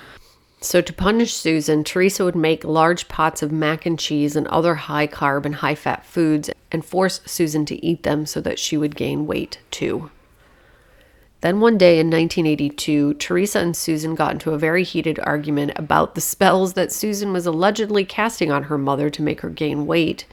[0.65, 4.73] So, to punish Susan, Teresa would make large pots of mac and cheese and other
[4.73, 8.75] high carb and high fat foods and force Susan to eat them so that she
[8.75, 10.09] would gain weight too.
[11.41, 16.15] Then one day in 1982, Teresa and Susan got into a very heated argument about
[16.15, 20.25] the spells that Susan was allegedly casting on her mother to make her gain weight.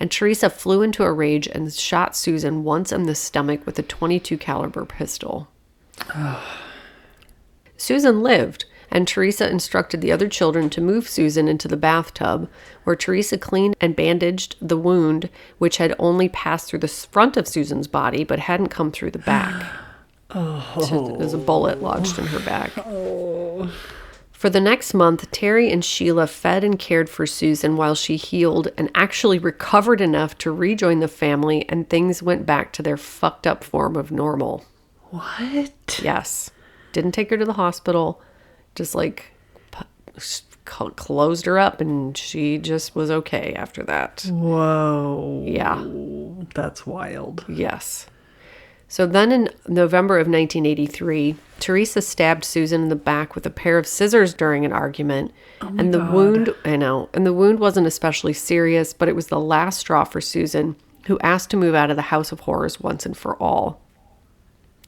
[0.00, 3.84] And Teresa flew into a rage and shot Susan once in the stomach with a
[3.84, 5.46] 22 caliber pistol.
[7.76, 12.48] Susan lived, and Teresa instructed the other children to move Susan into the bathtub,
[12.84, 17.48] where Teresa cleaned and bandaged the wound, which had only passed through the front of
[17.48, 19.64] Susan's body but hadn't come through the back.
[20.30, 20.86] Oh.
[20.88, 22.72] So there's a bullet lodged in her back.
[22.86, 23.70] Oh.
[24.32, 28.68] For the next month, Terry and Sheila fed and cared for Susan while she healed
[28.78, 33.46] and actually recovered enough to rejoin the family, and things went back to their fucked
[33.46, 34.64] up form of normal.
[35.10, 36.00] What?
[36.02, 36.50] Yes.
[36.92, 38.22] Didn't take her to the hospital.
[38.80, 39.32] Just like
[40.64, 44.24] closed her up and she just was okay after that.
[44.26, 45.44] Whoa.
[45.46, 45.84] Yeah.
[46.54, 47.44] That's wild.
[47.46, 48.06] Yes.
[48.88, 53.76] So then in November of 1983, Teresa stabbed Susan in the back with a pair
[53.76, 55.34] of scissors during an argument.
[55.60, 59.26] Oh and the wound, I know, and the wound wasn't especially serious, but it was
[59.26, 62.80] the last straw for Susan, who asked to move out of the House of Horrors
[62.80, 63.82] once and for all.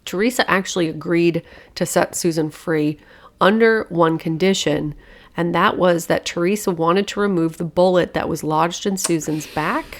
[0.05, 1.42] Teresa actually agreed
[1.74, 2.98] to set Susan free
[3.42, 4.94] under one condition,
[5.37, 9.46] and that was that Teresa wanted to remove the bullet that was lodged in Susan's
[9.46, 9.98] back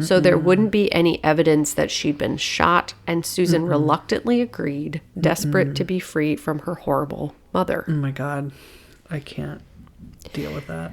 [0.00, 5.76] so there wouldn't be any evidence that she'd been shot, and Susan reluctantly agreed, desperate
[5.76, 7.84] to be free from her horrible mother.
[7.88, 8.52] Oh my God.
[9.10, 9.60] I can't
[10.32, 10.92] deal with that.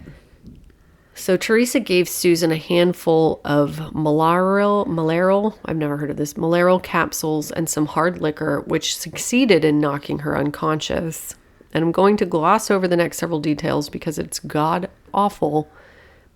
[1.14, 6.82] So Teresa gave Susan a handful of Mellaril, Mellaril, I've never heard of this, Mellaril
[6.82, 11.36] capsules and some hard liquor, which succeeded in knocking her unconscious.
[11.74, 15.70] And I'm going to gloss over the next several details because it's god awful.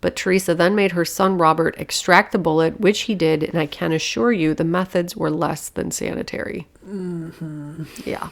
[0.01, 3.65] But Teresa then made her son Robert extract the bullet, which he did, and I
[3.65, 6.67] can assure you the methods were less than sanitary.
[6.87, 7.83] Mm-hmm.
[8.05, 8.29] Yeah.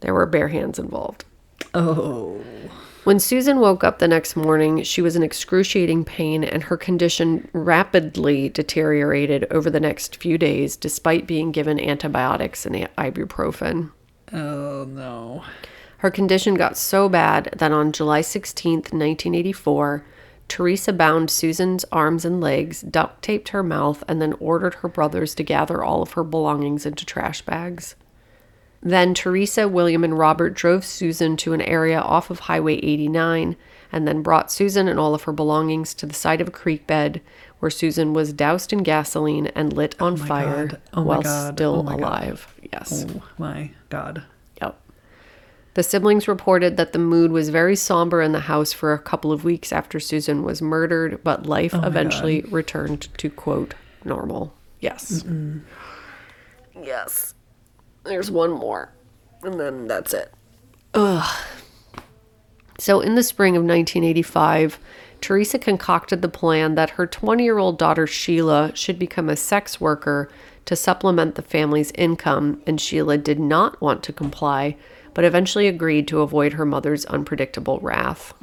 [0.00, 1.24] There were bare hands involved.
[1.72, 2.42] Oh.
[3.04, 7.48] When Susan woke up the next morning, she was in excruciating pain and her condition
[7.52, 13.92] rapidly deteriorated over the next few days despite being given antibiotics and ibuprofen.
[14.32, 15.44] Oh no.
[15.98, 20.04] Her condition got so bad that on July 16th, 1984,
[20.48, 25.34] Teresa bound Susan's arms and legs, duct taped her mouth, and then ordered her brothers
[25.34, 27.96] to gather all of her belongings into trash bags.
[28.82, 33.56] Then Teresa, William, and Robert drove Susan to an area off of Highway 89
[33.90, 36.86] and then brought Susan and all of her belongings to the side of a creek
[36.86, 37.20] bed
[37.58, 40.80] where Susan was doused in gasoline and lit oh on my fire.
[40.92, 41.54] Oh my while God.
[41.54, 42.00] still Oh my God.
[42.00, 42.54] alive.
[42.72, 43.06] Yes.
[43.08, 44.24] Oh my God.
[45.76, 49.30] The siblings reported that the mood was very somber in the house for a couple
[49.30, 54.54] of weeks after Susan was murdered, but life Oh eventually returned to quote normal.
[54.80, 55.22] Yes.
[56.82, 57.34] Yes.
[58.04, 58.94] There's one more,
[59.42, 60.32] and then that's it.
[60.94, 61.44] Ugh.
[62.78, 64.78] So, in the spring of 1985,
[65.20, 69.78] Teresa concocted the plan that her 20 year old daughter Sheila should become a sex
[69.78, 70.30] worker
[70.64, 74.76] to supplement the family's income, and Sheila did not want to comply,
[75.16, 78.34] but eventually agreed to avoid her mother's unpredictable wrath.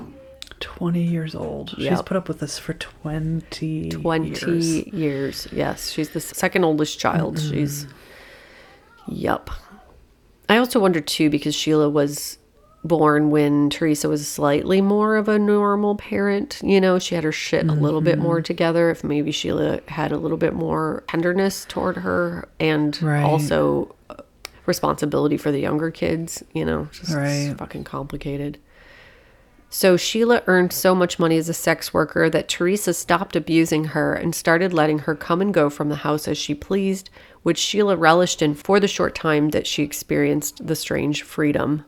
[0.59, 1.69] 20 years old.
[1.77, 4.87] She's put up with this for 20 20 years.
[4.87, 5.47] years.
[5.51, 7.39] Yes, she's the second oldest child.
[7.39, 7.85] She's.
[9.07, 9.51] Yup.
[10.49, 12.39] I also wonder too because Sheila was
[12.83, 16.59] born when Teresa was slightly more of a normal parent.
[16.63, 18.45] You know, she had her shit a little bit more mm-hmm.
[18.45, 18.89] together.
[18.89, 23.21] If maybe Sheila had a little bit more tenderness toward her and Right.
[23.21, 23.95] also
[24.65, 27.53] responsibility for the younger kids, you know, just Right.
[27.57, 28.57] fucking complicated.
[29.69, 34.13] So Sheila earned so much money as a sex worker that Teresa stopped abusing her
[34.13, 37.09] and started letting her come and go from the house as she pleased,
[37.41, 41.85] which Sheila relished in for the short time that she experienced the strange freedom.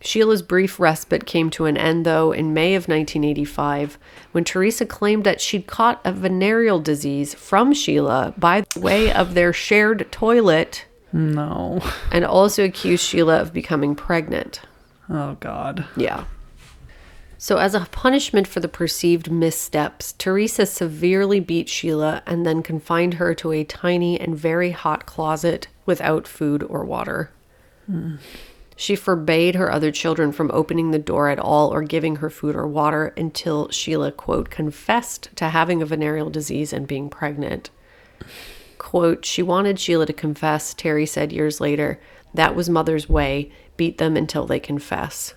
[0.00, 3.98] Sheila's brief respite came to an end, though, in May of 1985,
[4.32, 9.52] when Teresa claimed that she'd caught a venereal disease from Sheila by way of their
[9.52, 11.80] shared toilet No.
[12.12, 14.60] and also accused Sheila of becoming pregnant.
[15.08, 15.86] Oh, God.
[15.96, 16.24] Yeah.
[17.38, 23.14] So, as a punishment for the perceived missteps, Teresa severely beat Sheila and then confined
[23.14, 27.30] her to a tiny and very hot closet without food or water.
[28.76, 32.54] She forbade her other children from opening the door at all or giving her food
[32.54, 37.70] or water until Sheila, quote, confessed to having a venereal disease and being pregnant.
[38.92, 41.98] Quote, she wanted Sheila to confess, Terry said years later.
[42.34, 45.32] That was mother's way beat them until they confess.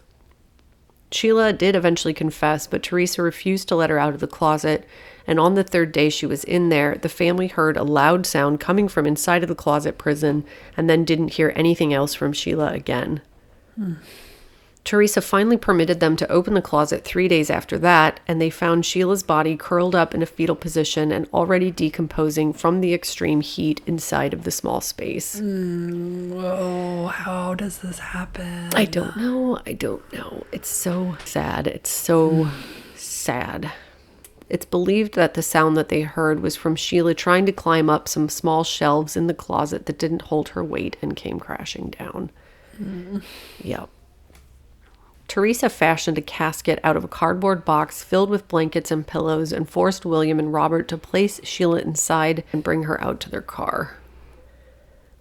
[1.09, 4.85] Sheila did eventually confess, but Teresa refused to let her out of the closet.
[5.25, 8.59] And on the third day she was in there, the family heard a loud sound
[8.59, 10.43] coming from inside of the closet prison
[10.75, 13.21] and then didn't hear anything else from Sheila again.
[13.75, 13.93] Hmm.
[14.85, 18.85] Teresa finally permitted them to open the closet three days after that, and they found
[18.85, 23.81] Sheila's body curled up in a fetal position and already decomposing from the extreme heat
[23.87, 25.41] inside of the small space.
[25.43, 28.69] Oh, how does this happen?
[28.75, 29.59] I don't know.
[29.65, 30.45] I don't know.
[30.51, 31.65] It's so sad.
[31.65, 32.47] It's so
[32.95, 33.71] sad.
[34.49, 38.07] It's believed that the sound that they heard was from Sheila trying to climb up
[38.07, 42.29] some small shelves in the closet that didn't hold her weight and came crashing down.
[42.79, 43.23] Mm.
[43.63, 43.89] Yep.
[45.27, 49.69] Teresa fashioned a casket out of a cardboard box filled with blankets and pillows and
[49.69, 53.97] forced William and Robert to place Sheila inside and bring her out to their car.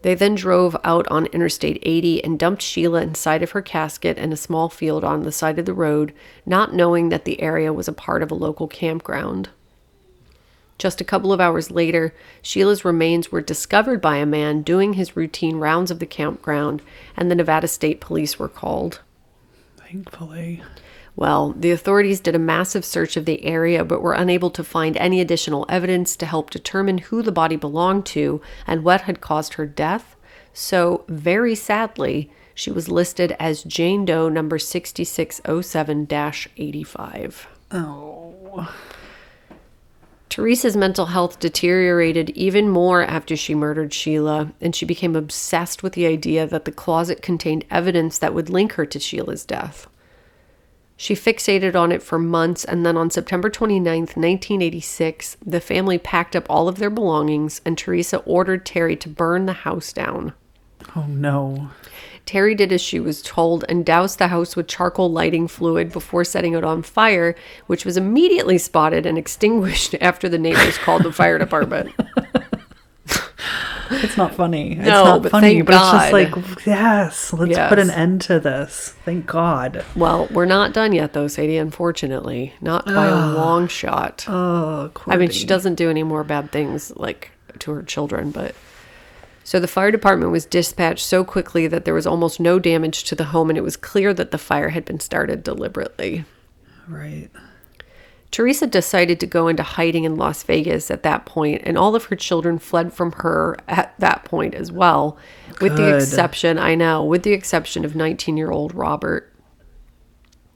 [0.02, 4.34] They then drove out on Interstate 80 and dumped Sheila inside of her casket in
[4.34, 6.12] a small field on the side of the road,
[6.44, 9.48] not knowing that the area was a part of a local campground.
[10.76, 15.16] Just a couple of hours later, Sheila's remains were discovered by a man doing his
[15.16, 16.82] routine rounds of the campground,
[17.16, 19.00] and the Nevada State Police were called.
[19.94, 20.60] Thankfully.
[21.14, 24.96] Well, the authorities did a massive search of the area but were unable to find
[24.96, 29.54] any additional evidence to help determine who the body belonged to and what had caused
[29.54, 30.16] her death.
[30.52, 37.48] So, very sadly, she was listed as Jane Doe number 6607 85.
[37.70, 38.74] Oh.
[40.34, 45.92] Teresa's mental health deteriorated even more after she murdered Sheila, and she became obsessed with
[45.92, 49.86] the idea that the closet contained evidence that would link her to Sheila's death.
[50.96, 56.34] She fixated on it for months, and then on September 29, 1986, the family packed
[56.34, 60.32] up all of their belongings, and Teresa ordered Terry to burn the house down.
[60.96, 61.70] Oh, no.
[62.26, 66.24] Terry did as she was told and doused the house with charcoal lighting fluid before
[66.24, 67.34] setting it on fire,
[67.66, 71.92] which was immediately spotted and extinguished after the neighbors called the fire department.
[73.90, 74.72] It's not funny.
[74.72, 78.40] it's No, not but funny, but it's just like, yes, let's put an end to
[78.40, 78.94] this.
[79.04, 79.84] Thank God.
[79.94, 82.54] Well, we're not done yet, though, Sadie, unfortunately.
[82.60, 84.24] Not by a long shot.
[84.26, 88.54] Oh, I mean, she doesn't do any more bad things like to her children, but.
[89.44, 93.14] So the fire department was dispatched so quickly that there was almost no damage to
[93.14, 96.24] the home, and it was clear that the fire had been started deliberately.
[96.88, 97.28] Right.
[98.30, 102.06] Teresa decided to go into hiding in Las Vegas at that point, and all of
[102.06, 105.18] her children fled from her at that point as well,
[105.60, 109.30] with the exception, I know, with the exception of 19 year old Robert.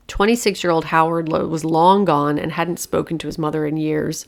[0.09, 4.27] 26 year old Howard was long gone and hadn't spoken to his mother in years.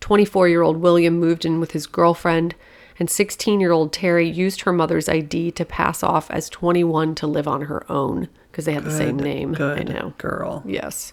[0.00, 2.54] 24 year old William moved in with his girlfriend,
[2.98, 7.26] and 16 year old Terry used her mother's ID to pass off as 21 to
[7.26, 9.52] live on her own because they had the same name.
[9.52, 10.14] Good I know.
[10.18, 10.62] girl.
[10.64, 11.12] Yes.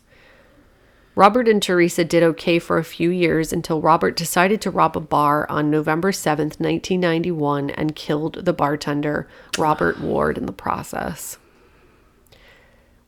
[1.16, 5.00] Robert and Teresa did okay for a few years until Robert decided to rob a
[5.00, 9.28] bar on November 7th, 1991, and killed the bartender,
[9.60, 11.38] Robert Ward, in the process.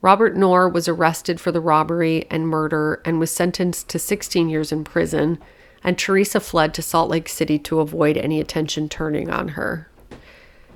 [0.02, 4.72] Robert Knorr was arrested for the robbery and murder and was sentenced to 16 years
[4.72, 5.40] in prison,
[5.86, 9.88] and Teresa fled to Salt Lake City to avoid any attention turning on her.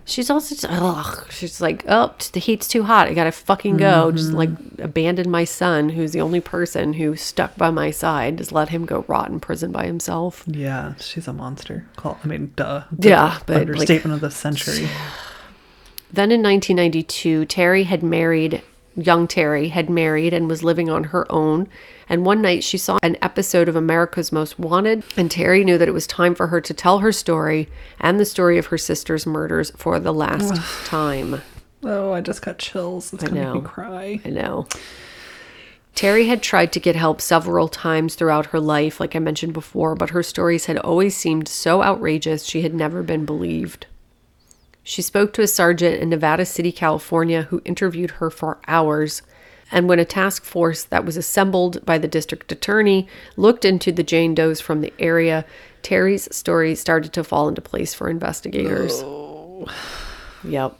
[0.06, 3.08] She's also, just, ugh, she's like, oh, the heat's too hot.
[3.08, 4.08] I gotta fucking go.
[4.08, 4.17] Mm-hmm.
[4.17, 8.38] Just like abandon my son, who's the only person who stuck by my side.
[8.38, 10.43] Just let him go rot in prison by himself.
[10.48, 11.88] Yeah, she's a monster.
[11.95, 12.84] Call, I mean, duh.
[13.00, 14.88] Yeah, but, like- understatement of the century.
[16.12, 18.63] Then in 1992, Terry had married,
[19.01, 21.67] young Terry had married and was living on her own.
[22.07, 25.88] And one night she saw an episode of America's Most Wanted, and Terry knew that
[25.88, 27.69] it was time for her to tell her story
[27.99, 30.55] and the story of her sister's murders for the last
[30.86, 31.41] time.
[31.84, 33.13] Oh, I just got chills.
[33.13, 33.53] It's gonna make know.
[33.55, 34.19] me cry.
[34.26, 34.67] I know.
[35.95, 39.95] Terry had tried to get help several times throughout her life, like I mentioned before,
[39.95, 43.86] but her stories had always seemed so outrageous she had never been believed.
[44.89, 49.21] She spoke to a sergeant in Nevada City, California, who interviewed her for hours.
[49.71, 54.01] And when a task force that was assembled by the district attorney looked into the
[54.01, 55.45] Jane Does from the area,
[55.83, 59.03] Terry's story started to fall into place for investigators.
[60.43, 60.79] Yep.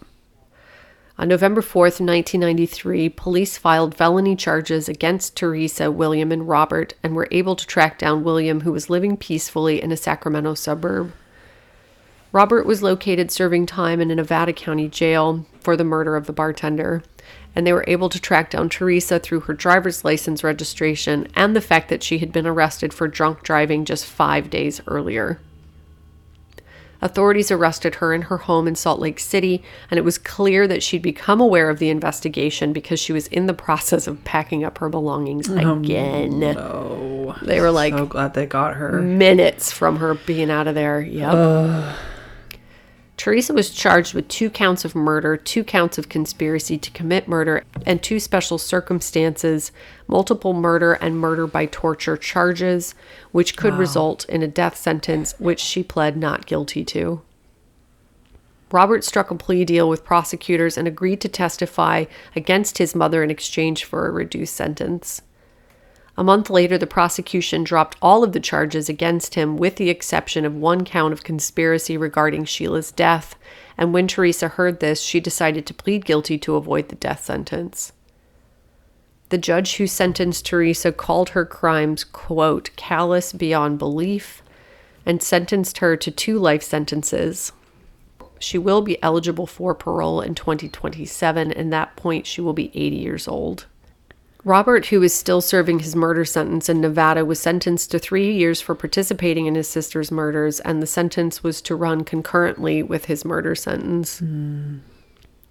[1.20, 7.28] On November 4th, 1993, police filed felony charges against Teresa, William, and Robert and were
[7.30, 11.12] able to track down William, who was living peacefully in a Sacramento suburb.
[12.32, 16.34] Robert was located serving time in a Nevada County jail for the murder of the
[16.34, 17.02] bartender,
[17.56, 21.62] and they were able to track down Teresa through her driver's license registration and the
[21.62, 25.40] fact that she had been arrested for drunk driving just five days earlier.
[27.02, 30.84] Authorities arrested her in her home in Salt Lake City, and it was clear that
[30.84, 34.78] she'd become aware of the investigation because she was in the process of packing up
[34.80, 36.44] her belongings oh, again.
[36.44, 39.02] Oh, They were like so glad they got her.
[39.02, 41.00] minutes from her being out of there.
[41.02, 41.34] Yep.
[43.20, 47.66] Teresa was charged with two counts of murder, two counts of conspiracy to commit murder,
[47.86, 49.74] and two special circumstances
[50.08, 52.96] multiple murder and murder by torture charges,
[53.34, 57.22] which could result in a death sentence, which she pled not guilty to.
[58.72, 62.06] Robert struck a plea deal with prosecutors and agreed to testify
[62.38, 65.22] against his mother in exchange for a reduced sentence.
[66.20, 70.44] A month later, the prosecution dropped all of the charges against him, with the exception
[70.44, 73.38] of one count of conspiracy regarding Sheila's death.
[73.78, 77.94] And when Teresa heard this, she decided to plead guilty to avoid the death sentence.
[79.30, 84.44] The judge who sentenced Teresa called her crimes, quote, callous beyond belief,
[85.06, 87.54] and sentenced her to two life sentences.
[88.40, 92.98] She will be eligible for parole in 2027, and that point she will be 80
[92.98, 93.68] years old.
[94.46, 98.62] Robert, who is still serving his murder sentence in Nevada, was sentenced to three years
[98.62, 103.26] for participating in his sister's murders, and the sentence was to run concurrently with his
[103.26, 104.20] murder sentence.
[104.20, 104.78] Hmm.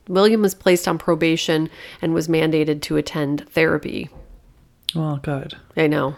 [0.09, 1.69] William was placed on probation
[2.01, 4.09] and was mandated to attend therapy.
[4.95, 5.55] Well, good.
[5.77, 6.17] I know.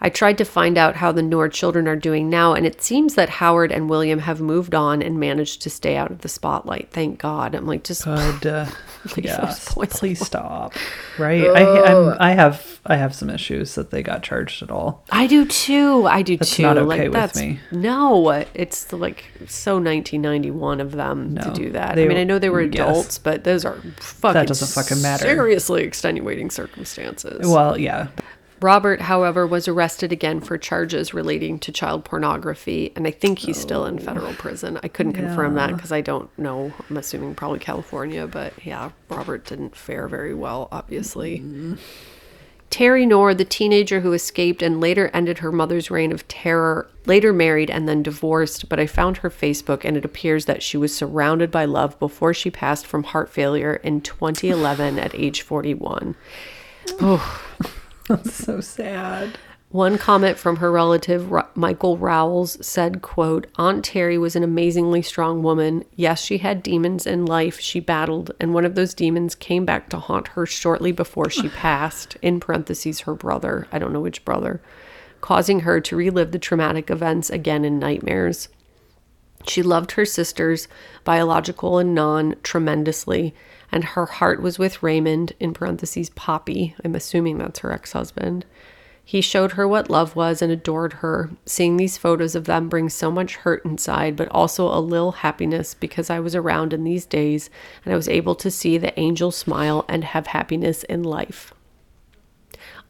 [0.00, 3.14] I tried to find out how the Knorr children are doing now, and it seems
[3.14, 6.90] that Howard and William have moved on and managed to stay out of the spotlight.
[6.90, 7.54] Thank God.
[7.54, 8.46] I'm like, just Good.
[8.46, 8.66] Uh,
[9.16, 9.74] Leave yes.
[9.74, 10.74] Please stop.
[11.18, 11.44] Right.
[11.44, 15.04] I I'm, I have I have some issues that they got charged at all.
[15.10, 16.06] I do too.
[16.06, 16.38] I do too.
[16.38, 16.62] That's too.
[16.62, 17.60] not like okay with that's me.
[17.70, 18.28] no.
[18.54, 21.94] It's like so 1991 of them to do that.
[21.94, 22.74] they I mean, I know they were yes.
[22.74, 25.24] adults, but those are fucking that doesn't fucking matter.
[25.24, 27.46] Seriously extenuating circumstances.
[27.46, 28.08] Well, yeah.
[28.60, 33.58] Robert, however, was arrested again for charges relating to child pornography, and I think he's
[33.58, 34.78] still in federal prison.
[34.82, 35.74] I couldn't confirm that Oh.
[35.74, 36.72] Because I don't know.
[36.88, 41.38] I'm assuming probably California, but yeah, Robert didn't fare very well, obviously.
[41.38, 41.74] Mm-hmm.
[42.70, 47.32] Terry Knorr, the teenager who escaped and later ended her mother's reign of terror, later
[47.32, 50.94] married and then divorced, but I found her Facebook and it appears that she was
[50.94, 56.14] surrounded by love before she passed from heart failure in 2011 at age 41.
[58.08, 59.38] That's so sad.
[59.70, 65.02] One comment from her relative, Ro- Michael Rowles, said, quote, Aunt Terry was an amazingly
[65.02, 65.84] strong woman.
[65.94, 69.90] Yes, she had demons in life she battled, and one of those demons came back
[69.90, 74.24] to haunt her shortly before she passed, in parentheses, her brother, I don't know which
[74.24, 74.62] brother,
[75.20, 78.48] causing her to relive the traumatic events again in nightmares.
[79.46, 80.66] She loved her sisters,
[81.04, 83.34] biological and non, tremendously,
[83.70, 86.74] and her heart was with Raymond, in parentheses, Poppy.
[86.84, 88.44] I'm assuming that's her ex husband.
[89.04, 91.30] He showed her what love was and adored her.
[91.46, 95.72] Seeing these photos of them brings so much hurt inside, but also a little happiness
[95.72, 97.48] because I was around in these days
[97.84, 101.54] and I was able to see the angel smile and have happiness in life.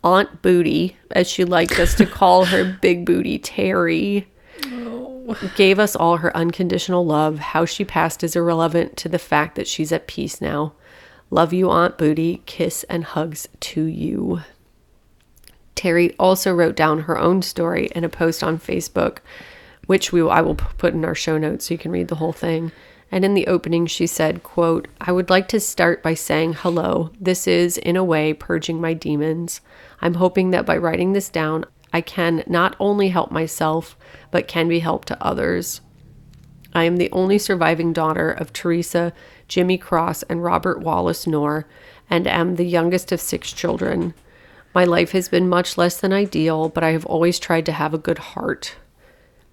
[0.02, 4.26] Aunt Booty, as she liked us to call her big booty Terry,
[5.56, 7.38] gave us all her unconditional love.
[7.38, 10.72] How she passed is irrelevant to the fact that she's at peace now.
[11.30, 12.42] Love you, Aunt Booty.
[12.46, 14.40] Kiss and hugs to you.
[15.74, 19.18] Terry also wrote down her own story in a post on Facebook,
[19.86, 22.32] which we I will put in our show notes so you can read the whole
[22.32, 22.72] thing.
[23.10, 27.10] And in the opening, she said, quote, I would like to start by saying hello.
[27.18, 29.60] This is, in a way, purging my demons.
[30.02, 33.97] I'm hoping that by writing this down, I can not only help myself,
[34.30, 35.80] but can be help to others.
[36.74, 39.12] I am the only surviving daughter of Teresa,
[39.49, 41.66] Jimmy Cross, and Robert Wallace Knorr,
[42.11, 44.14] and am the youngest of six children.
[44.74, 47.95] My life has been much less than ideal, but I have always tried to have
[47.95, 48.76] a good heart.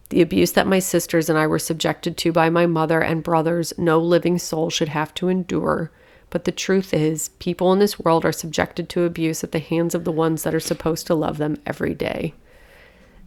[0.09, 3.73] The abuse that my sisters and I were subjected to by my mother and brothers,
[3.77, 5.91] no living soul should have to endure,
[6.35, 9.95] But the truth is, people in this world are subjected to abuse at the hands
[9.95, 12.33] of the ones that are supposed to love them every day.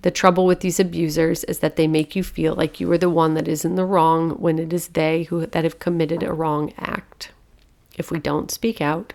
[0.03, 3.09] The trouble with these abusers is that they make you feel like you are the
[3.09, 6.35] one that is in the wrong when it is they who that have committed a
[6.35, 7.31] wrong act.
[7.97, 9.15] If we don't speak out,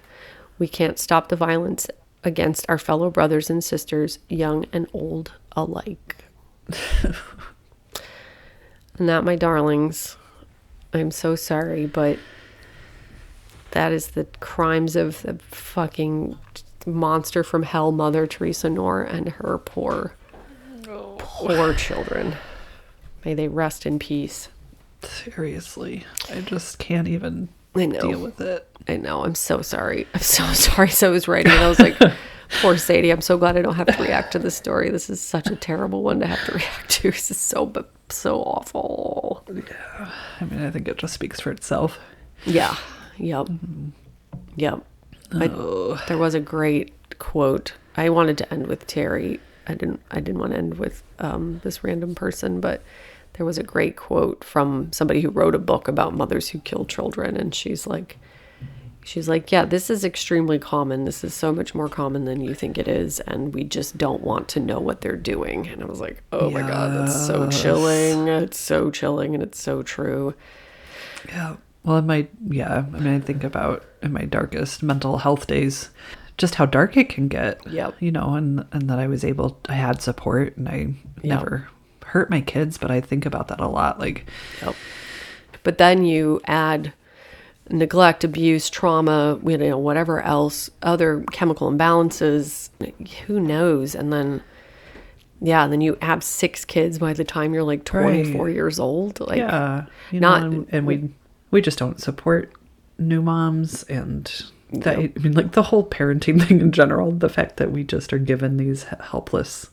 [0.58, 1.88] we can't stop the violence
[2.24, 6.26] against our fellow brothers and sisters, young and old alike.
[8.98, 10.18] and that, my darlings,
[10.94, 12.18] I'm so sorry, but
[13.74, 16.38] that is the crimes of the fucking
[16.86, 20.16] monster from hell, Mother Teresa Knorr, and her poor,
[20.84, 21.74] poor oh.
[21.74, 22.36] children.
[23.26, 24.50] May they rest in peace.
[25.02, 28.00] Seriously, I just can't even I know.
[28.00, 28.68] deal with it.
[28.88, 29.24] I know.
[29.24, 30.08] I'm so sorry.
[30.14, 30.90] I'm so sorry.
[30.90, 31.98] So I was writing, and I was like,
[32.62, 34.92] "Poor Sadie." I'm so glad I don't have to react to this story.
[34.92, 37.12] This is such a terrible one to have to react to.
[37.12, 37.74] This is so
[38.10, 39.44] so awful.
[39.52, 40.12] Yeah.
[40.40, 42.00] I mean, I think it just speaks for itself.
[42.46, 42.76] Yeah.
[43.18, 43.50] Yep.
[44.56, 44.86] Yep.
[46.08, 47.74] There was a great quote.
[47.96, 49.40] I wanted to end with Terry.
[49.68, 50.02] I didn't.
[50.12, 52.82] I didn't want to end with um, this random person, but
[53.34, 56.86] there was a great quote from somebody who wrote a book about mothers who kill
[56.86, 58.18] children, and she's like,
[59.04, 61.06] she's like, yeah, this is extremely common.
[61.06, 64.22] This is so much more common than you think it is, and we just don't
[64.22, 65.68] want to know what they're doing.
[65.68, 68.28] And I was like, oh my god, that's so chilling.
[68.28, 70.36] It's so chilling, and it's so true.
[71.30, 71.56] Yeah.
[71.84, 75.90] Well, in my yeah, I mean, I think about in my darkest mental health days,
[76.38, 77.60] just how dark it can get.
[77.68, 81.68] Yeah, You know, and and that I was able, I had support, and I never
[82.06, 84.00] hurt my kids, but I think about that a lot.
[84.00, 84.26] Like,
[84.62, 84.76] Yep.
[85.64, 86.94] But then you add
[87.70, 92.70] neglect, abuse, trauma, you know, whatever else, other chemical imbalances,
[93.28, 93.96] who knows?
[93.96, 94.44] And then,
[95.42, 99.20] yeah, and then you have six kids by the time you're like 24 years old.
[99.22, 101.10] Like, yeah, you not- know, and, and we
[101.54, 102.52] we just don't support
[103.00, 104.30] new moms, and
[104.74, 107.12] that I mean, like the whole parenting thing in general.
[107.12, 109.70] The fact that we just are given these helpless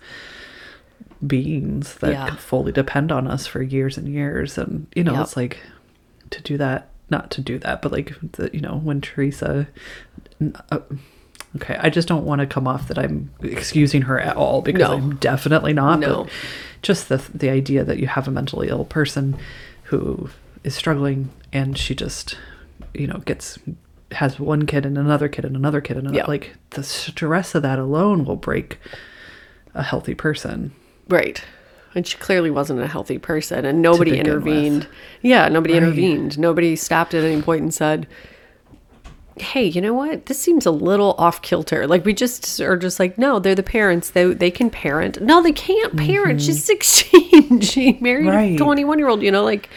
[1.26, 2.34] beings that Yeah.
[2.36, 5.22] fully depend on us for years and years, and you know, Yep.
[5.22, 5.58] it's like
[6.30, 6.88] to do that.
[7.10, 9.66] Not to do that, but like the, you know, when Teresa.
[10.70, 10.78] Uh,
[11.56, 14.80] okay, I just don't want to come off that I'm excusing her at all because
[14.88, 14.92] No.
[14.94, 15.98] I'm definitely not.
[16.00, 16.24] No.
[16.24, 16.32] But
[16.82, 19.36] just the the idea that you have a mentally ill person
[19.84, 20.30] who
[20.62, 22.36] is struggling and she just
[22.94, 23.58] you know gets
[24.12, 26.26] has one kid and another kid and another kid and another, Yeah.
[26.26, 28.78] like the stress of that alone will break
[29.74, 30.72] a healthy person
[31.08, 31.42] right.
[31.92, 34.32] And she clearly wasn't a healthy person, and nobody begin with.
[34.46, 34.86] intervened.
[35.22, 35.82] Yeah, nobody Right.
[35.82, 36.38] intervened.
[36.38, 38.06] Nobody stopped at any point and said,
[39.36, 40.26] hey, you know what?
[40.26, 41.86] This seems a little off kilter.
[41.88, 44.10] Like we just are just like, no, they're the parents.
[44.10, 45.20] They they can parent.
[45.20, 46.40] No, they can't parent.
[46.42, 47.60] She's 16.
[47.62, 48.36] she married Mm-hmm.
[48.36, 48.54] Right.
[48.54, 49.68] a 21 year old, you know, like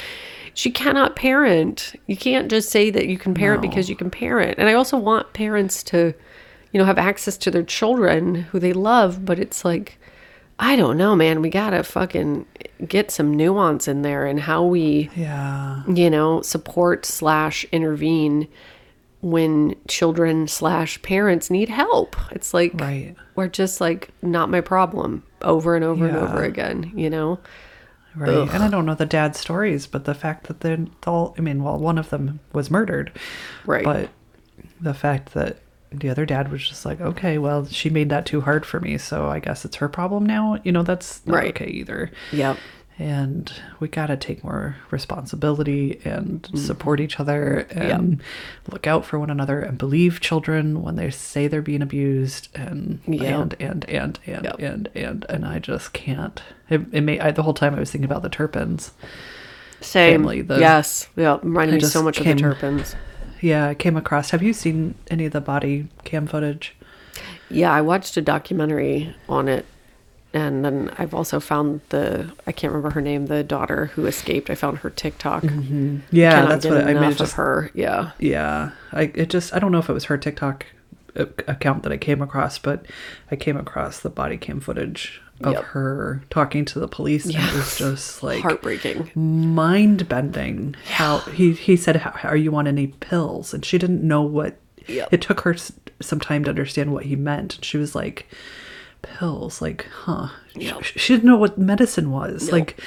[0.53, 1.93] she cannot parent.
[2.07, 3.69] You can't just say that you can parent No.
[3.69, 4.57] because you can parent.
[4.59, 6.13] And I also want parents to,
[6.71, 9.97] you know, have access to their children who they love, but it's like
[10.59, 11.41] I don't know, man.
[11.41, 12.45] We gotta fucking
[12.87, 18.47] get some nuance in there and how we yeah you know, support slash intervene
[19.21, 22.15] when children slash parents need help.
[22.31, 23.15] It's like Right.
[23.35, 27.39] we're just like not my problem over and over and over again, you know?
[28.15, 31.41] Right and i don't know the dad's stories but the fact that they're all i
[31.41, 33.11] mean well one of them was murdered
[33.65, 33.83] Right.
[33.83, 34.09] but
[34.79, 35.57] the fact that
[35.91, 38.97] the other dad was just like okay well she made that too hard for me
[38.97, 41.49] so i guess it's her problem now you know that's not Right.
[41.55, 42.57] okay either Yep.
[43.03, 43.51] And
[43.81, 46.57] we got to take more responsibility and mm.
[46.57, 48.23] support each other and
[48.69, 53.01] look out for one another and believe children when they say they're being abused and
[53.05, 53.41] Yeah.
[53.41, 56.41] and and and and and and and I just can't.
[56.69, 58.93] It, it may I, the whole time I was thinking about the Turpins.
[59.81, 60.21] Same.
[60.21, 61.09] Family, the- yes.
[61.17, 61.39] Yeah.
[61.43, 62.95] Reminded me so much of the Turpins.
[63.41, 64.29] Yeah, I came across.
[64.29, 66.73] Have you seen any of the body cam footage?
[67.49, 69.65] Yeah, I watched a documentary on it.
[70.33, 74.49] And then I've also found the I can't remember her name, the daughter who escaped.
[74.49, 75.43] I found her TikTok.
[75.43, 75.99] Mm-hmm.
[76.11, 77.03] Yeah, Cannot that's what I mean.
[77.03, 77.71] It's just of her.
[77.75, 78.11] Yeah.
[78.19, 80.65] Yeah, I it just I don't know if it was her TikTok
[81.15, 82.85] account that I came across, but
[83.29, 85.63] I came across the body cam footage of Yep.
[85.65, 89.11] her talking to the police, and it was just like Heartbreaking.
[89.15, 90.75] mind bending.
[90.89, 94.57] How he he said, "How "Are you on any pills?" And she didn't know what.
[94.87, 95.09] Yep.
[95.13, 95.55] It took her
[96.01, 97.55] some time to understand what he meant.
[97.55, 98.27] And she was like,
[99.03, 100.83] "Pills, like, huh?" She- Yep.
[100.83, 102.51] She, didn't know what medicine was.
[102.51, 102.79] Like,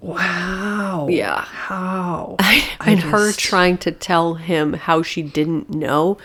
[0.00, 1.08] wow.
[1.10, 1.40] Yeah.
[1.42, 2.36] How?
[2.38, 6.18] I, and her just- trying to tell him how she didn't know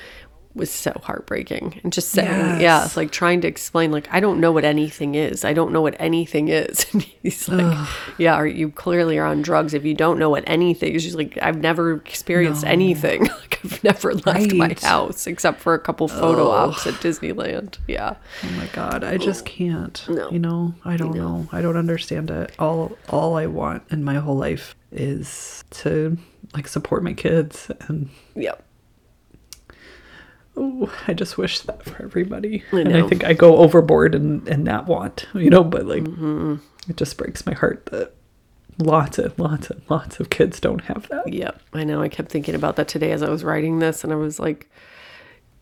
[0.56, 1.80] was so heartbreaking.
[1.84, 5.16] And just saying, yeah, it's like trying to explain, like, I don't know what anything
[5.16, 5.46] is.
[5.46, 6.86] I don't know what anything is.
[7.00, 7.88] And he's like,
[8.18, 11.04] yeah, are you clearly are on drugs if you don't know what anything is.
[11.04, 13.24] She's like, I've never experienced anything.
[13.28, 17.78] like, I've never left my house except for a couple photo ops at Disneyland.
[17.88, 18.16] Yeah.
[18.44, 19.50] Oh my god, I just oh.
[19.50, 20.06] can't.
[20.10, 20.30] No.
[20.32, 21.48] You know, I don't know.
[21.52, 22.54] I don't understand it.
[22.58, 26.18] All all I want in my whole life is to
[26.54, 28.64] like support my kids and Yep.
[30.60, 32.64] Oh, I just wish that for everybody.
[32.74, 36.04] I and I think I go overboard and and that want, you know, but like
[36.04, 36.56] Mm-hmm.
[36.90, 38.14] it just breaks my heart that
[38.78, 41.32] lots and lots and lots of kids don't have that.
[41.34, 41.62] Yep.
[41.74, 42.02] I know.
[42.02, 44.70] I kept thinking about that today as I was writing this, and I was like,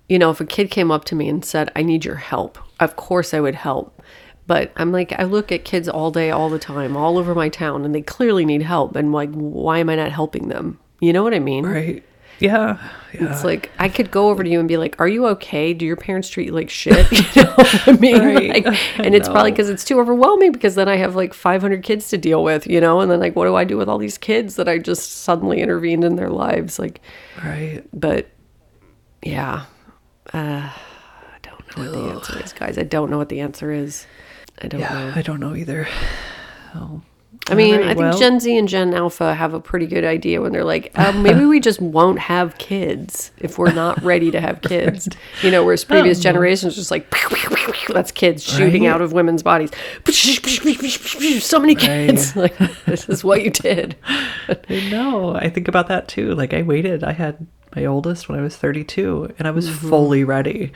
[0.09, 2.57] you know, if a kid came up to me and said, I need your help,
[2.79, 4.01] of course I would help.
[4.45, 7.49] But I'm like, I look at kids all day, all the time, all over my
[7.49, 8.95] town, and they clearly need help.
[8.95, 10.79] And like, why am I not helping them?
[11.01, 11.65] You know what I mean?
[11.65, 12.03] Right.
[12.39, 12.77] Yeah.
[13.13, 13.31] Yeah.
[13.31, 15.73] It's like I could go over to you and be like, "Are you okay?
[15.73, 18.19] Do your parents treat you like shit?" You know what I mean?
[18.23, 18.65] Right.
[18.65, 18.65] Like,
[18.99, 20.51] and it's probably because it's too overwhelming.
[20.51, 22.99] Because then I have like 500 kids to deal with, you know.
[22.99, 25.61] And then like, what do I do with all these kids that I just suddenly
[25.61, 26.77] intervened in their lives?
[26.77, 27.01] Like,
[27.43, 27.81] right.
[27.93, 28.27] but
[29.23, 29.65] yeah,
[30.33, 32.77] uh, I don't know what the answer is, guys.
[32.77, 34.05] I don't know what the answer is.
[34.61, 35.13] I don't Yeah, know.
[35.15, 35.87] I don't know either.
[36.75, 37.01] Oh.
[37.49, 40.03] I mean, Alright, I think well- Gen Z and Gen Alpha have a pretty good
[40.03, 44.31] idea when they're like, um, maybe we just won't have kids if we're not ready
[44.31, 45.07] to have kids.
[45.43, 47.09] You know, whereas previous generations just like,
[47.87, 48.89] that's kids shooting Right.
[48.89, 49.71] out of women's bodies.
[51.39, 52.35] So many kids.
[52.35, 53.95] Like, this is what you did.
[54.69, 55.35] no.
[55.35, 56.33] I think about that too.
[56.35, 57.03] Like I waited.
[57.03, 59.89] I had my oldest when I was 32 and I was Mm-hmm.
[59.89, 60.71] fully ready.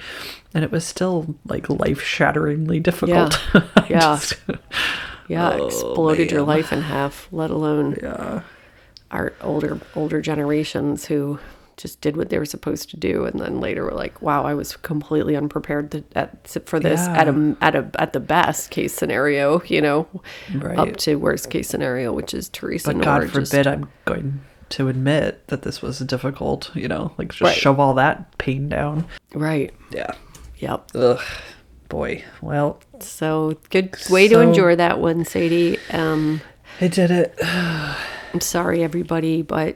[0.53, 3.39] And it was still like life-shatteringly difficult.
[3.53, 3.61] Yeah.
[3.89, 3.99] Yeah.
[3.99, 4.33] just-
[5.27, 8.41] Yeah, Oh, exploded your life in half, let alone yeah.
[9.11, 11.39] our older older generations who
[11.77, 14.53] just did what they were supposed to do and then later were like wow i
[14.53, 18.93] was completely unprepared to, at, for this at a at a at the best case
[18.93, 20.07] scenario you know
[20.77, 24.89] up to worst case scenario which is teresa But God just- forbid I'm going to
[24.89, 27.55] admit that this was difficult, you know, like just Right.
[27.57, 29.05] shove all that pain down.
[29.33, 30.13] right Yeah.
[30.57, 31.19] yep Ugh.
[31.91, 32.23] Boy.
[32.41, 36.39] Well, so good way to enjoy that one sadie um
[36.79, 37.35] I did it.
[38.33, 39.75] i'm sorry everybody but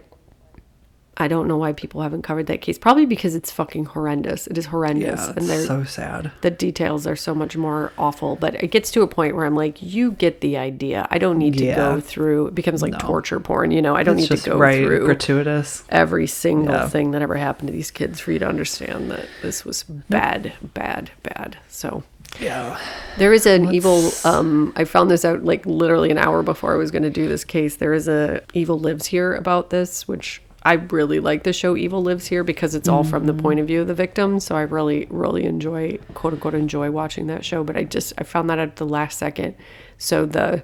[1.17, 2.77] I don't know why people haven't covered that case.
[2.77, 4.47] Probably because it's fucking horrendous.
[4.47, 6.31] It is horrendous, Yeah, and they're so sad.
[6.41, 9.55] the details are so much more awful but it gets to a point where i'm
[9.55, 11.75] like you get the idea i don't need to Yeah.
[11.75, 12.97] go through it becomes like No.
[12.99, 15.83] torture porn you know i don't It's need to go right, through gratuitous.
[15.89, 16.87] every single Yeah.
[16.89, 20.53] thing that ever happened to these kids for you to understand that this was bad
[20.73, 22.03] bad bad so
[22.39, 22.77] Yeah.
[23.17, 26.77] there is an evil um i found this out like literally an hour before i
[26.77, 30.41] was going to do this case there is a evil lives here about this which
[30.65, 33.67] i really like the show evil lives here because it's all from the point of
[33.67, 37.63] view of the victim so i really really enjoy quote unquote enjoy watching that show
[37.63, 39.55] but i just i found that at the last second
[39.97, 40.63] so the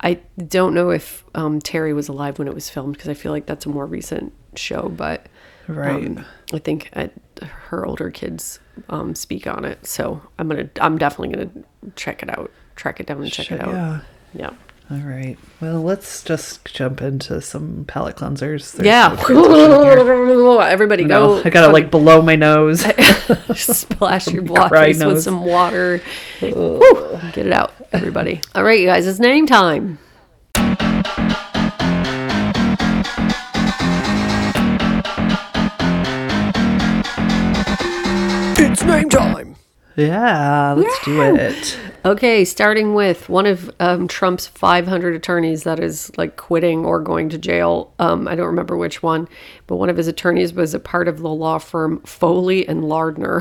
[0.00, 0.14] i
[0.46, 3.46] don't know if um, terry was alive when it was filmed because i feel like
[3.46, 5.26] that's a more recent show but
[5.68, 6.06] Right.
[6.06, 7.06] um, I think uh
[7.68, 8.58] her older kids
[8.90, 11.50] um, speak on it, so I'm gonna, I'm definitely gonna
[11.94, 13.72] check it out, track it down and check it out.
[13.72, 14.00] Yeah.
[14.34, 14.50] Yeah,
[14.92, 15.38] All right.
[15.62, 18.72] Well, let's just jump into some palate cleansers.
[18.72, 19.08] There's yeah.
[19.08, 20.60] no transition here.
[20.60, 21.42] Everybody No, go!
[21.46, 22.80] I gotta like blow my nose.
[23.54, 26.02] splash your Cry bodies with some water.
[26.42, 26.80] Woo,
[27.32, 28.42] get it out, everybody.
[28.54, 29.98] All right, you guys, it's name time.
[38.58, 39.56] It's name time.
[39.96, 41.78] yeah, let's do it.
[42.04, 47.28] Okay, starting with one of um, Trump's 500 attorneys that is like quitting or going
[47.28, 47.92] to jail.
[48.00, 49.28] Um, I don't remember which one,
[49.68, 53.40] but one of his attorneys was a part of the law firm Foley and Lardner.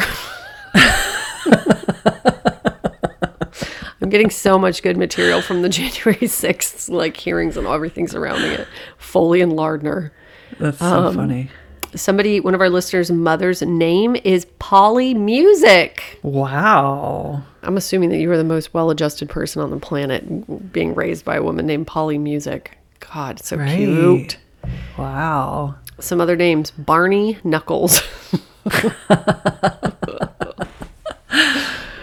[4.03, 8.51] I'm getting so much good material from the January 6th like hearings and everything surrounding
[8.51, 8.68] it.
[8.97, 10.12] Foley and Lardner.
[10.59, 11.49] That's so Um, funny.
[11.96, 16.20] Somebody, one of our listeners' mother's name is Polly Music.
[16.24, 17.44] Wow.
[17.64, 21.36] I'm assuming that you were the most well-adjusted person on the planet, being raised by
[21.36, 22.78] a woman named Polly Music.
[23.00, 23.76] God, so Right.
[23.76, 24.38] cute.
[24.98, 25.76] Wow.
[26.00, 28.02] Some other names: Barney Knuckles,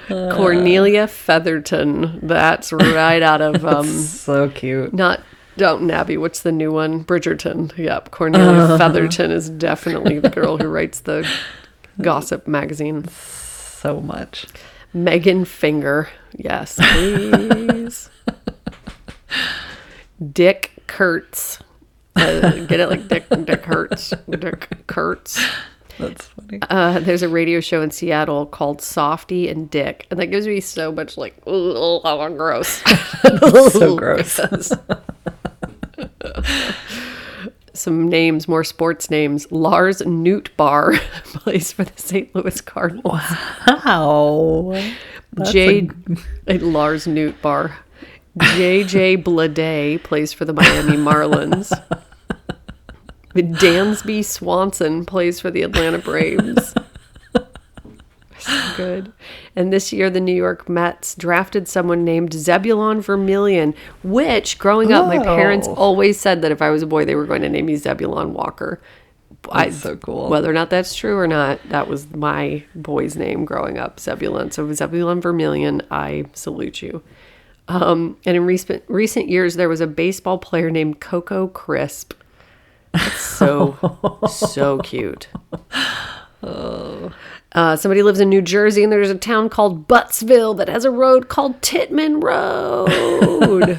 [0.09, 2.21] Cornelia Featherton.
[2.23, 4.93] That's right out of um, So cute.
[4.95, 5.21] not
[5.59, 6.17] Downton Abbey.
[6.17, 7.05] What's the new one?
[7.05, 7.77] Bridgerton.
[7.77, 11.29] Yep, Cornelia Featherton is definitely the girl who writes the
[12.01, 13.07] gossip magazine.
[13.09, 14.47] So much.
[14.95, 16.09] Megan Finger.
[16.33, 18.09] Yes, please.
[20.33, 21.59] Dick Kurtz.
[22.17, 24.15] Uh, get it like Dick Dick Hurts.
[24.31, 25.45] Dick Kurtz.
[25.99, 26.61] That's funny.
[26.63, 30.61] Uh, there's a radio show in Seattle called Softy and Dick, and that gives me
[30.61, 32.83] so much like, oh, gross.
[33.73, 34.41] so gross.
[37.75, 39.51] Some names, more sports names.
[39.53, 42.35] Lars Nootbaar plays for the St.
[42.35, 43.21] Louis Cardinals.
[43.67, 44.83] Wow.
[45.51, 45.89] J.
[46.47, 47.73] Lars Nootbaar.
[48.37, 51.71] JJ Bleday plays for the Miami Marlins.
[53.35, 56.75] Dansby Swanson plays for the Atlanta Braves.
[58.77, 59.13] Good.
[59.57, 65.07] And this year, the New York Mets drafted someone named Zebulon Vermillion, which, growing up,
[65.07, 65.75] my parents Oh.
[65.75, 68.33] always said that if I was a boy, they were going to name me Zebulon
[68.35, 68.81] Walker.
[69.51, 70.29] I, so cool.
[70.29, 74.51] Whether or not that's true or not, that was my boy's name growing up, Zebulon.
[74.51, 77.03] So Zebulon Vermillion, I salute you.
[77.69, 82.15] Um, and in recent recent years, there was a baseball player named Coco Crisp.
[82.93, 83.77] That's so
[84.29, 85.29] so cute.
[87.53, 90.91] Uh, somebody lives in New Jersey, and there's a town called Buttsville that has a
[90.91, 93.79] road called Titman Road.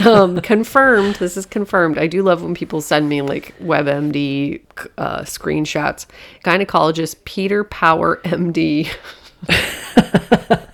[0.06, 1.16] um, confirmed.
[1.16, 1.98] This is confirmed.
[1.98, 4.60] I do love when people send me like WebMD
[4.96, 6.06] uh, screenshots.
[6.44, 8.88] Gynecologist Peter Power MD.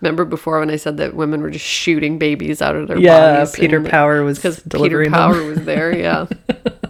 [0.00, 3.36] Remember before when I said that women were just shooting babies out of their Yeah,
[3.38, 3.54] bodies?
[3.54, 5.32] Peter and, Power was because Peter delivering them.
[5.32, 5.96] Power was there.
[5.96, 6.26] Yeah.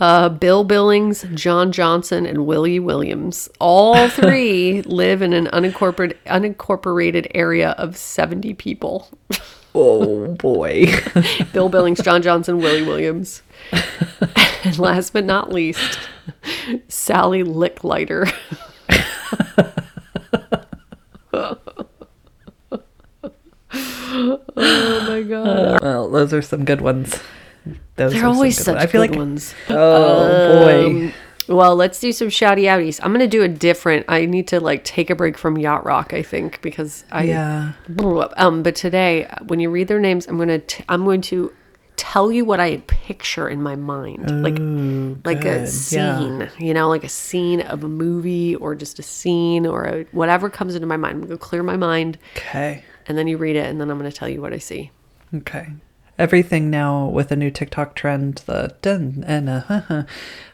[0.00, 3.50] Uh, Bill Billings, John Johnson, and Willie Williams.
[3.60, 9.08] All three live in an unincorporated unincorporated area of 70 people.
[9.74, 10.86] Oh boy.
[11.52, 13.42] Bill Billings, John Johnson, Willie Williams.
[14.64, 15.98] and last but not least,
[16.88, 18.32] Sally Licklighter.
[24.56, 25.82] oh my god.
[25.82, 27.20] well, those are some good ones.
[28.00, 28.82] Those They're always such ones.
[28.82, 29.54] I feel good like ones.
[29.68, 30.86] oh boy.
[30.86, 31.12] Um,
[31.48, 32.98] well, let's do some shouty outies.
[33.02, 34.06] I'm gonna do a different.
[34.08, 36.14] I need to like take a break from yacht rock.
[36.14, 37.72] I think because I Yeah.
[38.38, 41.52] Um, but today, when you read their names, I'm gonna t- I'm going to
[41.96, 44.56] tell you what I picture in my mind, like
[45.26, 45.68] like a good.
[45.68, 46.48] scene.
[46.58, 50.48] You know, like a scene of a movie or just a scene or a, whatever
[50.48, 51.16] comes into my mind.
[51.16, 52.82] I'm gonna clear my mind, Okay.
[53.06, 54.90] and then you read it, and then I'm gonna tell you what I see.
[55.34, 55.68] Okay.
[56.20, 60.02] Everything now with a new TikTok trend, the dun uh-huh.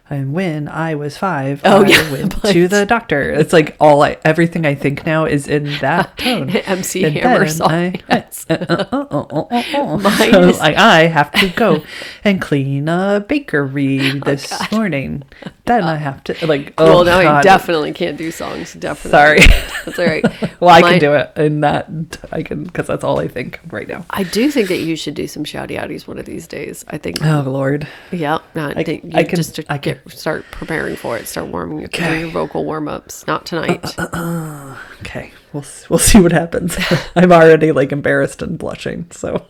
[0.09, 0.15] And huh, huh.
[0.15, 3.31] and when I was five, Oh, I yeah, went but- to the doctor.
[3.31, 6.51] It's like all I everything I think now is in that tone.
[6.67, 7.71] MC And Hammer song.
[7.71, 8.47] I- Yes.
[8.49, 8.55] Uh,
[8.93, 10.01] uh, uh,
[10.31, 11.83] so, is- I have to go
[12.25, 15.23] and clean a bakery oh, this morning.
[15.65, 16.75] Then I have to like.
[16.79, 18.75] Oh well, now I definitely can't do songs.
[18.75, 19.11] Definitely.
[19.11, 19.41] Sorry.
[19.85, 20.61] That's all right.
[20.61, 21.89] well, I can do it in that.
[22.33, 24.05] I can because that's all I think right now.
[24.11, 26.85] I do think that you should do some shouty outies one of these days.
[26.89, 27.19] I think.
[27.25, 27.87] Oh Lord.
[28.13, 31.27] Yeah, no, I, think I can- just I can- start preparing for it.
[31.29, 32.09] Start warming your, Okay.
[32.09, 33.27] doing your vocal warm ups.
[33.27, 33.99] Not tonight.
[33.99, 36.77] Uh, uh, uh, okay, we'll we'll see what happens.
[37.17, 39.07] I'm already like embarrassed and blushing.
[39.11, 39.47] So,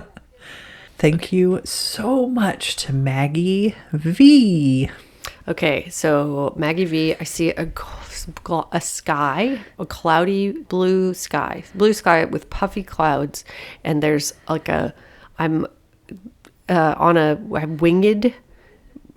[0.98, 4.90] thank you so much to Maggie V.
[5.48, 7.70] okay, so Maggie V, I see a
[8.72, 13.44] a sky, a cloudy blue sky, blue sky with puffy clouds,
[13.84, 14.94] and there's like a
[15.38, 15.66] I'm
[16.68, 18.34] uh, on a winged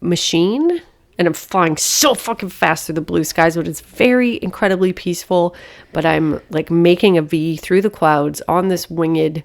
[0.01, 0.81] machine
[1.19, 5.53] and I'm flying so fucking fast through the blue skies, but it's very incredibly peaceful.
[5.91, 9.43] But I'm like making a V through the clouds on this winged,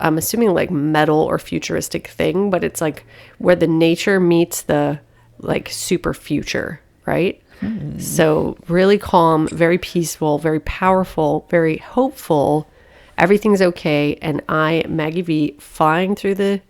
[0.00, 3.04] I'm assuming like metal or futuristic thing, but it's like
[3.36, 5.00] where the nature meets the
[5.38, 7.42] like super future, right?
[7.60, 7.98] Hmm.
[7.98, 12.70] So really calm, very peaceful, very powerful, very hopeful.
[13.18, 14.18] Everything's okay.
[14.22, 16.62] And I, Maggie V, flying through the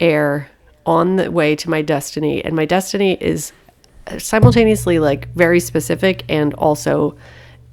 [0.00, 0.48] air
[0.86, 3.52] on the way to my destiny and my destiny is
[4.18, 7.16] simultaneously like very specific and also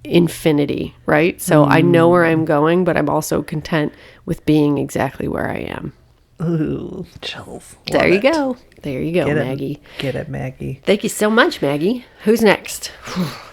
[0.04, 1.40] infinity right?
[1.42, 2.48] So i know where i'm mm.
[2.48, 3.94] going but i'm also content
[4.26, 5.94] with being exactly where i am
[6.42, 7.76] Ooh, chills.
[7.92, 8.24] there you it.
[8.24, 10.82] go there you go Get it, maggie Get it, Maggie.
[10.84, 12.92] thank you so much maggie who's next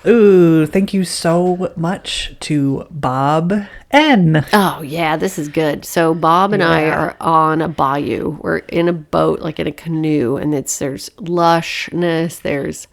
[0.07, 3.53] Ooh, thank you so much to Bob
[3.91, 4.45] N.
[4.53, 5.85] Oh yeah, this is good.
[5.85, 8.39] So Bob and I are on a bayou.
[8.43, 12.41] We're in a boat, like in a canoe, and it's there's lushness.
[12.41, 12.87] There's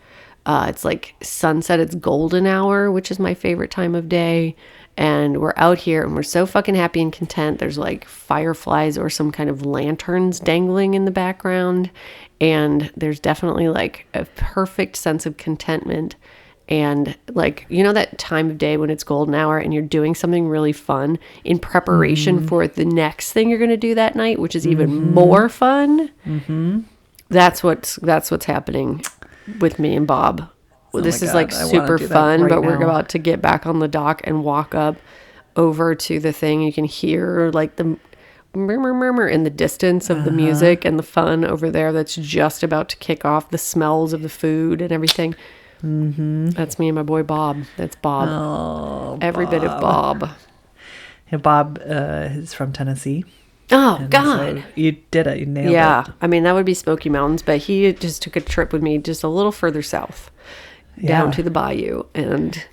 [0.45, 1.79] uh, it's like sunset.
[1.79, 4.55] It's golden hour, which is my favorite time of day.
[4.97, 7.59] And we're out here, and we're so fucking happy and content.
[7.59, 11.91] There's like fireflies or some kind of lanterns dangling in the background,
[12.39, 16.15] and there's definitely like a perfect sense of contentment.
[16.67, 20.15] And like you know that time of day when it's golden hour and you're doing
[20.15, 24.39] something really fun in preparation for the next thing you're going to do that night
[24.39, 26.09] which is even more fun?
[26.25, 26.79] Mm-hmm.
[27.29, 29.03] that's what's that's what's happening
[29.59, 30.49] with me and bob
[31.01, 33.65] this my is like God, I super fun right but we're about to get back
[33.65, 34.95] on the dock and walk up
[35.55, 37.97] over to the thing you can hear like the
[38.53, 40.37] murmur murmur in the distance of the Uh-huh.
[40.37, 44.21] music and the fun over there that's just about to kick off the smells of
[44.21, 45.35] the food and everything
[45.83, 46.49] Mm-hmm.
[46.51, 50.29] that's me and my boy bob that's bob Oh, every bit of bob
[51.31, 53.23] yeah, Bob uh, is from Tennessee.
[53.71, 55.39] oh and god so you did it.
[55.39, 56.11] You nailed yeah it.
[56.21, 58.97] i mean that would be smoky mountains but he just took a trip with me
[58.97, 60.31] just a little further south
[61.03, 62.63] down to the bayou and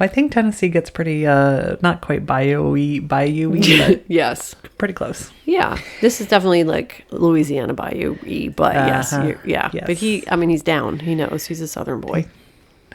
[0.00, 5.30] I think Tennessee gets pretty uh not quite bayou-y, bayou-y, but yes pretty close.
[5.44, 9.26] Yeah, this is definitely like Louisiana Bayou y, but yes, Uh-huh.
[9.26, 9.70] you're- yeah.
[9.72, 9.84] Yes.
[9.86, 11.00] But he, I mean, he's down.
[11.00, 12.26] He knows he's a Southern boy.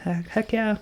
[0.02, 0.78] Heck, heck yeah.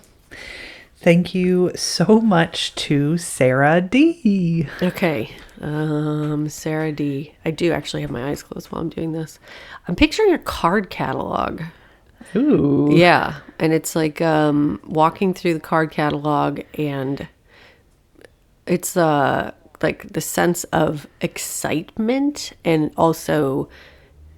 [0.98, 4.68] Thank you so much to Sarah D.
[4.80, 5.30] Okay,
[5.60, 7.34] um, Sarah D.
[7.44, 9.40] I do actually have my eyes closed while I'm doing this.
[9.88, 11.62] I'm picturing a card catalog.
[12.36, 12.90] Ooh.
[12.94, 17.28] Yeah, and it's like um, walking through the card catalog, and
[18.66, 19.52] it's uh
[19.82, 23.68] like the sense of excitement and also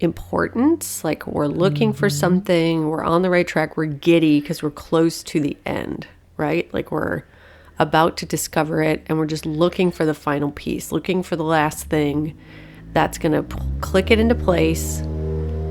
[0.00, 1.02] importance.
[1.02, 5.22] Like we're looking for something, we're on the right track, we're giddy because we're close
[5.24, 6.06] to the end,
[6.36, 6.72] right?
[6.72, 7.24] Like we're
[7.78, 11.44] about to discover it, and we're just looking for the final piece, looking for the
[11.44, 12.38] last thing
[12.92, 15.02] that's gonna p- click it into place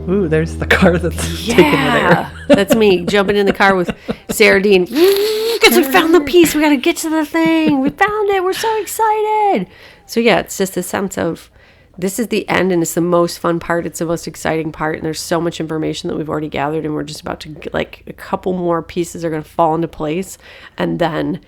[0.10, 2.56] Ooh, there's the car that's taking you yeah, there.
[2.56, 3.96] that's me jumping in the car with
[4.30, 4.88] Sarah Dean.
[5.54, 7.80] Because we found the piece, we got to get to the thing.
[7.80, 8.44] We found it.
[8.44, 9.68] We're so excited.
[10.06, 11.50] So yeah, it's just a sense of
[11.98, 13.86] this is the end, and it's the most fun part.
[13.86, 16.94] It's the most exciting part, and there's so much information that we've already gathered, and
[16.94, 20.38] we're just about to like a couple more pieces are going to fall into place,
[20.78, 21.40] and then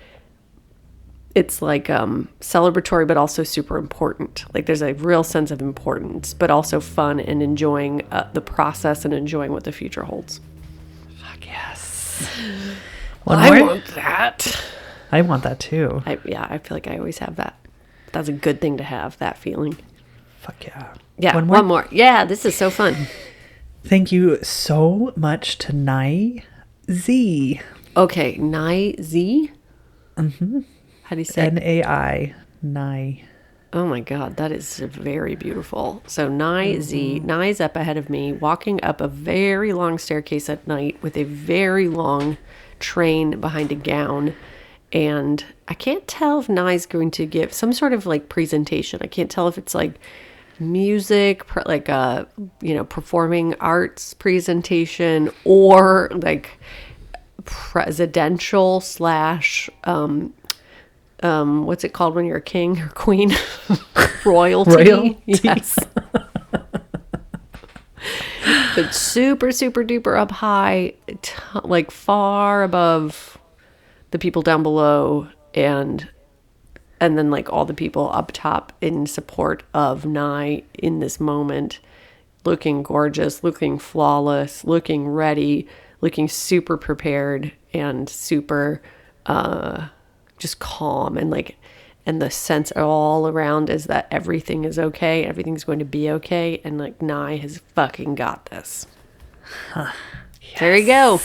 [1.36, 6.32] it's like um celebratory but also super important like there's a real sense of importance
[6.34, 10.40] but also fun and enjoying uh, the process and enjoying what the future holds
[11.20, 12.26] Fuck yes.
[13.24, 13.66] One i more?
[13.68, 14.62] want that
[15.12, 16.02] I want that too.
[16.06, 17.54] I, yeah i feel like i always have that
[18.12, 19.76] that's a good thing to have that feeling
[20.40, 20.94] Fuck yeah.
[21.18, 21.82] yeah One one more?
[21.82, 22.96] more, yeah this is so fun
[23.84, 26.42] Thank you so much to Nai
[26.90, 27.60] Z.
[27.96, 29.52] okay nai z
[30.16, 30.60] mm-hmm.
[31.06, 32.34] How do you say N A I.
[32.62, 33.22] Nai.
[33.72, 36.02] Oh my God, that is very beautiful.
[36.06, 40.66] So Nai Z, Nai's up ahead of me, walking up a very long staircase at
[40.66, 42.38] night with a very long
[42.80, 44.34] train behind a gown.
[44.92, 48.98] And I can't tell if Nai's going to give some sort of like presentation.
[49.02, 50.00] I can't tell if it's like
[50.58, 52.26] music, like a,
[52.60, 56.58] you know, performing arts presentation or like
[57.44, 60.34] presidential slash um
[61.22, 63.32] um what's it called when you're a king or queen?
[64.24, 64.70] Royalty.
[64.70, 65.22] Royalty.
[65.26, 65.78] yes.
[68.74, 71.32] But super super duper up high t-
[71.64, 73.38] like far above
[74.10, 76.08] the people down below and
[77.00, 81.80] and then like all the people up top in support of Nai in this moment
[82.44, 85.66] looking gorgeous looking flawless looking ready
[86.00, 88.82] looking super prepared and super
[89.24, 89.88] uh
[90.38, 91.56] just calm and like
[92.04, 96.60] and the sense all around is that everything is okay everything's going to be okay
[96.64, 98.86] and like Nai has fucking got this
[100.58, 101.20] there you go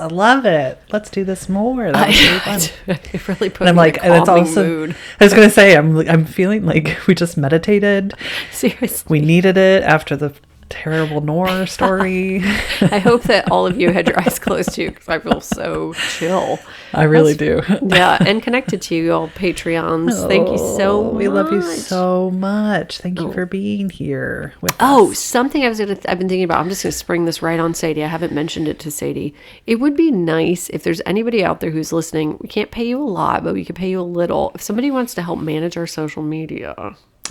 [0.00, 0.80] I love it.
[0.90, 1.90] Let's do this more.
[1.92, 2.38] That was really
[2.86, 2.98] fun.
[3.12, 4.64] it really put And I'm like, in a and it's also.
[4.64, 8.14] mood I was gonna say, I'm I'm feeling like we just meditated.
[8.50, 10.34] seriously We needed it after the
[10.68, 12.42] terrible Knorr story.
[12.80, 15.92] I hope that all of you had your eyes closed too, because I feel so
[15.94, 16.58] chill.
[16.92, 17.62] I really do.
[17.82, 20.28] Yeah, and connected to you all Patreons.
[20.28, 21.14] Thank you so Oh, much.
[21.14, 22.98] We love you so much.
[22.98, 23.32] Thank you oh.
[23.32, 24.78] for being here with us.
[24.80, 25.18] Oh, us.
[25.18, 26.60] something I was gonna I've been thinking about.
[26.60, 28.04] I'm just gonna spring this right on Sadie.
[28.04, 29.34] I haven't mentioned it to Sadie.
[29.66, 32.38] It would be nice if there's anybody out there who's listening.
[32.40, 34.52] We can't pay you a lot, but we could pay you a little.
[34.54, 36.74] If somebody wants to help manage our social media,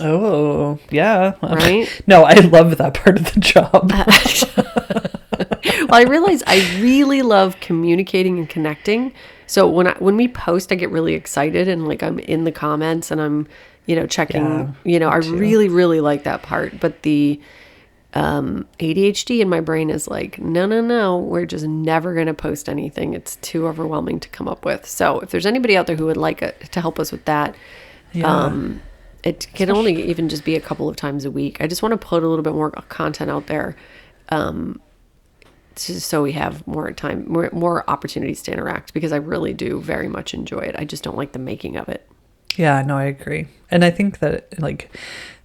[0.00, 1.34] Oh, yeah.
[1.42, 1.88] Right?
[2.06, 3.90] No, I love that part of the job.
[5.88, 9.12] well, I realize I really love communicating and connecting.
[9.46, 12.52] So when I when we post, I get really excited and like I'm in the
[12.52, 13.46] comments and I'm,
[13.86, 14.42] you know, checking.
[14.42, 15.36] Yeah, you know, I too.
[15.36, 16.80] really really like that part.
[16.80, 17.40] But the
[18.14, 22.34] um, ADHD in my brain is like, no, no, no, we're just never going to
[22.34, 23.12] post anything.
[23.12, 24.86] It's too overwhelming to come up with.
[24.88, 27.54] So if there's anybody out there who would like it, to help us with that,
[28.12, 28.26] Yeah.
[28.32, 28.80] um,
[29.24, 31.56] it can only even just be a couple of times a week.
[31.60, 33.74] I just want to put a little bit more content out there.
[34.28, 34.80] Um,
[35.76, 40.08] so we have more time, more more opportunities to interact because I really do very
[40.08, 40.76] much enjoy it.
[40.78, 42.08] I just don't like the making of it.
[42.56, 43.48] Yeah, no, I agree.
[43.70, 44.90] And I think that like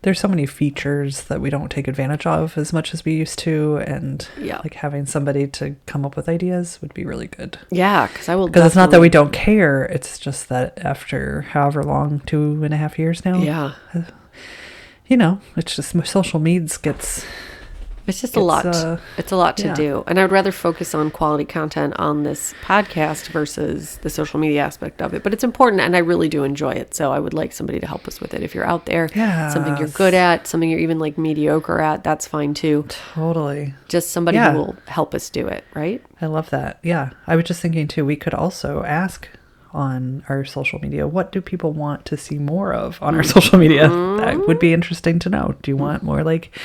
[0.01, 3.37] there's so many features that we don't take advantage of as much as we used
[3.39, 4.59] to and Yeah.
[4.63, 7.57] like having somebody to come up with ideas would be really good.
[7.69, 8.47] Yeah, because I will.
[8.47, 12.73] Because it's not that we don't care, it's just that after however long, two and
[12.73, 14.01] a half years now, Yeah, uh,
[15.07, 17.25] you know, it's just social medias gets
[18.09, 18.65] it's just a It's, lot.
[18.65, 19.73] uh, it's a lot to yeah.
[19.75, 24.39] do, and I would rather focus on quality content on this podcast versus the social
[24.39, 25.23] media aspect of it.
[25.23, 26.93] But it's important, and I really do enjoy it.
[26.95, 28.43] So I would like somebody to help us with it.
[28.43, 29.07] If you're out there,
[29.53, 32.85] something you're good at, something you're even like mediocre at, that's fine too.
[32.89, 33.73] totally.
[33.87, 34.51] Just somebody Yeah.
[34.51, 36.01] who will help us do it, right?
[36.21, 36.79] I love that.
[36.83, 37.11] Yeah.
[37.27, 39.27] I was just thinking too, we could also ask
[39.73, 43.57] on our social media what do people want to see more of on our social
[43.59, 43.87] media?
[43.89, 45.55] That would be interesting to know.
[45.61, 46.55] Do you want more like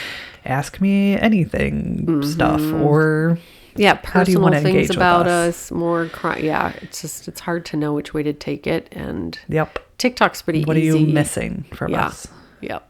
[0.45, 3.39] ask me anything stuff or
[3.77, 5.67] Yeah, How do you personal things engage with about us?
[5.67, 8.89] us, more cri- yeah, it's just it's hard to know which way to take it
[8.93, 9.79] and yep.
[9.99, 10.91] TikTok's pretty What easy.
[10.91, 12.07] are you missing from Yeah.
[12.07, 12.27] us?
[12.61, 12.89] Yep.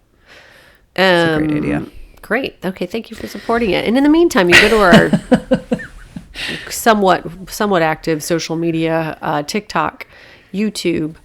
[0.97, 1.87] a Um, great idea.
[2.23, 2.57] Great.
[2.65, 3.85] Okay, thank you for supporting it.
[3.85, 5.11] And in the meantime, you go to our
[6.71, 10.07] somewhat somewhat active social media, uh, TikTok,
[10.53, 11.17] YouTube,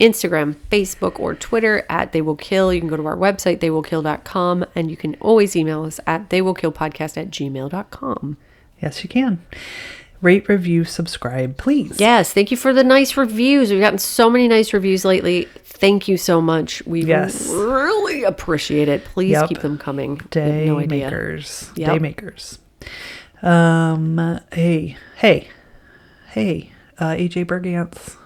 [0.00, 2.72] Instagram, Facebook, or Twitter at They Will Kill.
[2.72, 7.16] You can go to our website, theywillkill.com, and you can always email us at theywillkillpodcast
[7.16, 8.36] at gmail.com.
[8.82, 9.40] Yes, you can.
[10.20, 12.00] Rate, review, subscribe, please.
[12.00, 13.70] Yes, thank you for the nice reviews.
[13.70, 15.44] We've gotten so many nice reviews lately.
[15.64, 16.84] Thank you so much.
[16.86, 17.48] We Yes.
[17.50, 19.04] really appreciate it.
[19.04, 19.48] Please Yep.
[19.50, 20.20] keep them coming.
[20.30, 21.70] Day no makers.
[21.76, 21.92] Yep.
[21.92, 22.58] Day makers.
[23.44, 25.48] Um hey, hey,
[26.30, 28.16] hey, uh AJ Bergantz.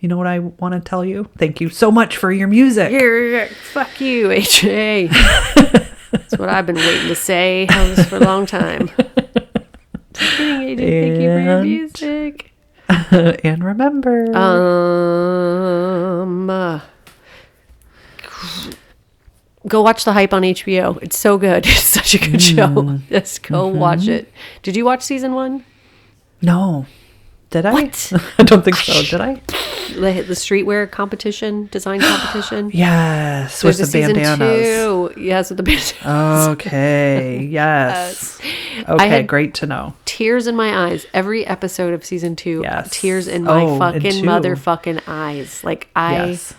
[0.00, 1.30] You know what I want to tell you?
[1.38, 2.90] Thank you so much for your music.
[2.90, 5.10] Here, fuck you, AJ.
[6.10, 7.66] That's what I've been waiting to say
[8.08, 8.90] for a long time.
[10.12, 10.78] Just kidding, AJ.
[10.78, 12.50] Thank you for your music.
[13.44, 16.80] and remember, Um, uh,
[19.66, 21.00] go watch the hype on HBO.
[21.02, 21.64] It's so good.
[21.66, 22.68] It's such a good show.
[22.68, 23.06] Mm.
[23.08, 23.78] Just go Mm-hmm.
[23.78, 24.32] watch it.
[24.62, 25.64] Did you watch season one?
[26.42, 26.86] no.
[27.50, 27.72] Did I?
[27.72, 28.12] What?
[28.38, 29.00] I don't think so.
[29.02, 29.34] Did I?
[29.94, 32.72] The the streetwear competition, design competition.
[32.74, 34.66] Yes, with the season bandanas.
[34.66, 35.12] two.
[35.20, 36.48] Yes, with the bandanas.
[36.48, 37.44] Okay.
[37.44, 38.40] Yes.
[38.88, 39.08] Okay.
[39.08, 39.94] had- great to know.
[40.04, 42.90] tears in my eyes every episode of season two Yes.
[42.90, 46.54] tears in my Oh, fucking motherfucking eyes like i Yes.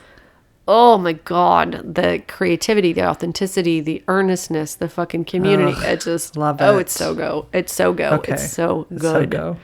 [0.67, 6.65] Oh my god the creativity the authenticity the earnestness the fucking community—I just love oh,
[6.65, 6.67] it.
[6.69, 8.33] oh it's so go it's so go Okay.
[8.33, 9.57] it's so It's good go.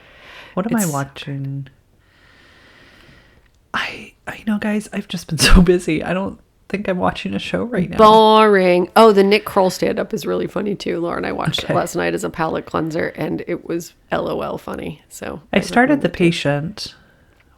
[0.54, 1.68] What am I watching?
[3.74, 4.88] I I know, guys.
[4.92, 6.02] I've just been so busy.
[6.02, 6.38] I don't
[6.68, 7.98] think I'm watching a show right now.
[7.98, 11.22] boring oh the nick kroll stand-up is really funny too Lauren.
[11.26, 11.74] i watched Okay.
[11.74, 16.00] it last night as a palate cleanser and it was lol funny so I started
[16.00, 16.94] The Patient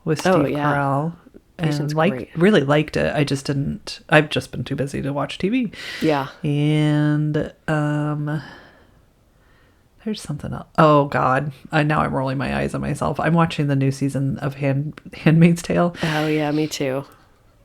[0.05, 0.75] with oh, Steve Oh, yeah.
[0.75, 1.13] Carell
[1.59, 3.15] and like really liked it.
[3.15, 4.01] I just didn't.
[4.09, 5.73] I've just been too busy to watch TV.
[6.03, 8.43] yeah And um,
[10.05, 10.67] there's something else.
[10.79, 11.53] Oh God!
[11.73, 13.19] I now I'm rolling my eyes at myself.
[13.19, 15.95] I'm watching the new season of Hand Handmaid's Tale.
[16.03, 17.05] oh yeah me too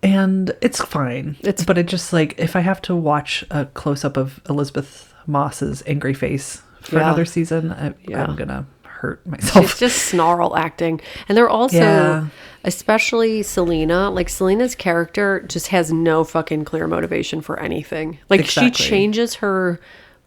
[0.02, 1.36] and it's fine.
[1.42, 5.14] It's- but it just like if I have to watch a close up of Elisabeth
[5.28, 7.02] Moss's angry face for Yeah.
[7.04, 8.24] another season, I, Yeah.
[8.24, 8.66] I'm gonna
[9.00, 9.66] hurt myself.
[9.72, 11.02] It's just snarl acting.
[11.28, 12.26] And they're also, Yeah.
[12.64, 18.20] especially Selena, like Selena's character just has no fucking clear motivation for anything.
[18.30, 18.72] Like Exactly.
[18.72, 19.80] she changes her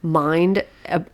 [0.03, 0.64] mind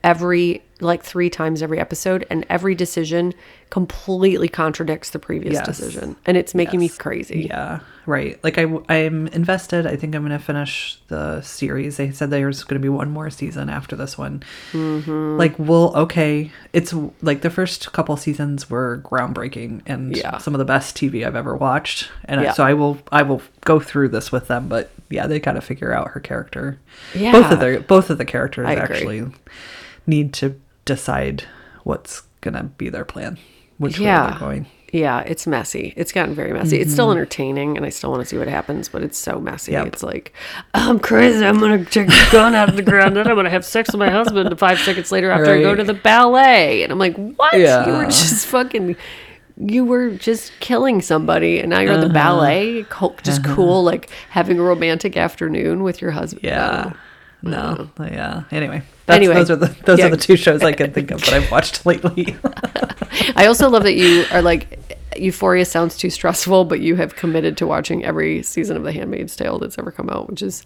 [0.02, 3.34] every, like three times every episode, and every decision
[3.70, 5.66] completely contradicts the previous Yes.
[5.66, 6.16] decision.
[6.24, 7.46] And it's making me crazy.
[7.50, 8.42] yeah, right.
[8.42, 9.86] Like I, I'm invested.
[9.86, 11.98] I think I'm gonna finish the series.
[11.98, 14.42] They said there's gonna be one more season after this one.
[14.72, 15.36] Mm-hmm.
[15.38, 16.50] Like, well, okay.
[16.72, 16.92] It's
[17.22, 20.38] like the first couple seasons were groundbreaking and Yeah.
[20.38, 22.11] some of the best TV I've ever watched.
[22.24, 24.68] And I- so I will, I will go through this with them.
[24.68, 26.78] But yeah, they got to figure out her character.
[27.14, 27.32] Yeah.
[27.32, 29.26] both of the both of the characters actually
[30.06, 31.44] need to decide
[31.84, 33.38] what's gonna be their plan,
[33.78, 34.30] which way Yeah.
[34.30, 34.66] they're going.
[34.93, 35.93] Yeah, it's messy.
[35.97, 36.80] It's gotten very messy.
[36.80, 39.72] It's still entertaining, and I still want to see what happens, but it's so messy.
[39.72, 39.84] Mm-hmm.
[39.84, 39.93] Yep.
[39.93, 40.32] It's like,
[40.72, 41.45] I'm crazy.
[41.45, 43.66] I'm going to take a gun out of the ground, and I'm going to have
[43.66, 44.49] sex with my husband.
[44.49, 47.53] And five seconds later, after I go to the ballet, and I'm like, what?
[47.55, 48.97] You were just fucking.
[49.61, 52.09] You were just killing somebody, and now you're at Uh-huh.
[52.09, 56.45] the ballet, co- just cool, like having a romantic afternoon with your husband.
[56.45, 56.93] Yeah.
[56.95, 56.99] Oh,
[57.43, 57.91] No.
[58.01, 58.45] Yeah.
[58.53, 58.82] Anyway.
[59.09, 59.34] That's, Anyway.
[59.34, 60.06] those are the those Yeah.
[60.06, 62.36] are the two shows I can think of that I've watched lately.
[63.34, 64.78] I also love that you are like
[65.16, 69.34] Euphoria sounds too stressful, but you have committed to watching every season of The Handmaid's
[69.34, 70.62] Tale that's ever come out, which is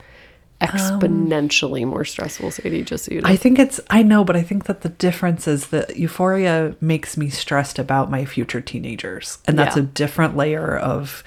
[0.61, 3.29] exponentially um, more stressful, Sadie, just so you know.
[3.29, 7.17] I think it's I know, but I think that the difference is that euphoria makes
[7.17, 9.39] me stressed about my future teenagers.
[9.47, 9.83] And that's Yeah.
[9.83, 11.25] a different layer of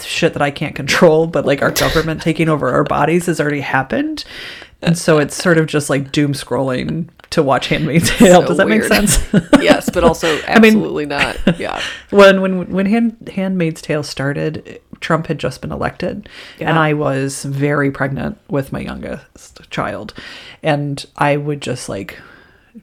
[0.00, 3.60] shit that I can't control, but like our government taking over our bodies has already
[3.60, 4.24] happened.
[4.82, 8.40] And so it's sort of just like doom scrolling to watch Handmaid's Tale.
[8.40, 8.88] So Does that weird.
[8.88, 9.18] make sense?
[9.60, 11.36] yes, but also mean- absolutely not.
[11.58, 11.82] Yeah.
[12.10, 16.28] when when when Hand, Handmaid's Tale started, Trump had just been elected,
[16.58, 20.14] and I was very pregnant with my youngest child,
[20.62, 22.18] and I would just like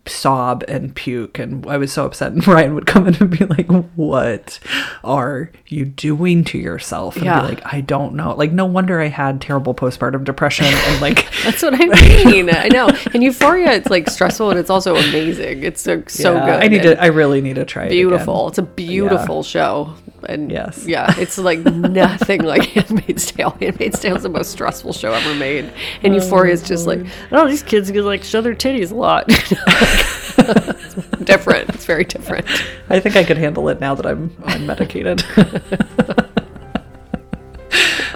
[0.05, 2.31] sob and puke, and I was so upset.
[2.33, 4.59] And Ryan would come in and be like, "What
[5.03, 7.41] are you doing to yourself?" And Yeah.
[7.41, 11.27] be like, "I don't know." Like, no wonder I had terrible postpartum depression and like.
[11.43, 11.85] That's what I
[12.25, 12.49] mean.
[12.53, 12.89] I know.
[13.13, 15.63] And Euphoria, it's like stressful and it's also amazing.
[15.63, 16.63] It's so, so yeah, good.
[16.63, 17.01] I need to.
[17.01, 17.89] I really need to try it.
[17.89, 18.47] beautiful.
[18.49, 19.93] It's a beautiful show.
[20.28, 20.86] And Yes.
[20.86, 23.51] yeah, it's like nothing like Handmaid's Tale.
[23.61, 25.71] Handmaid's Tale is the most stressful show ever made.
[26.03, 26.99] And oh, Euphoria is just like,
[27.32, 29.25] oh, these kids can like show their titties a lot.
[29.30, 31.69] It's different.
[31.69, 32.45] It's very different.
[32.89, 35.23] I think I could handle it now that I'm I'm medicated.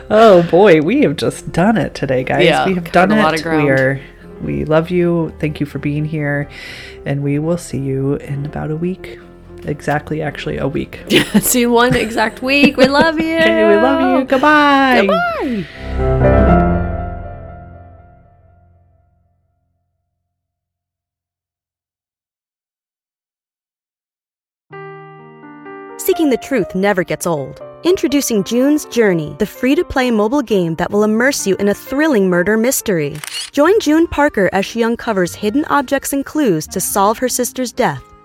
[0.09, 2.43] oh boy, we have just done it today, guys.
[2.45, 3.24] Yeah, we have done a it.
[3.24, 3.64] lot of ground.
[3.66, 4.01] We are
[4.41, 5.34] we love you.
[5.39, 6.49] Thank you for being here.
[7.05, 9.20] And we will see you in about a week.
[9.66, 11.03] Exactly actually a week.
[11.39, 12.78] See one exact week.
[12.78, 13.32] We love you.
[13.41, 14.26] Okay, we love you.
[14.26, 15.07] Goodbye.
[15.07, 15.68] Goodbye.
[25.97, 27.62] Seeking the truth never gets old.
[27.84, 31.74] Introducing June's Journey, the free to play mobile game that will immerse you in a
[31.74, 33.18] thrilling murder mystery.
[33.51, 38.03] Join June Parker as she uncovers hidden objects and clues to solve her sister's death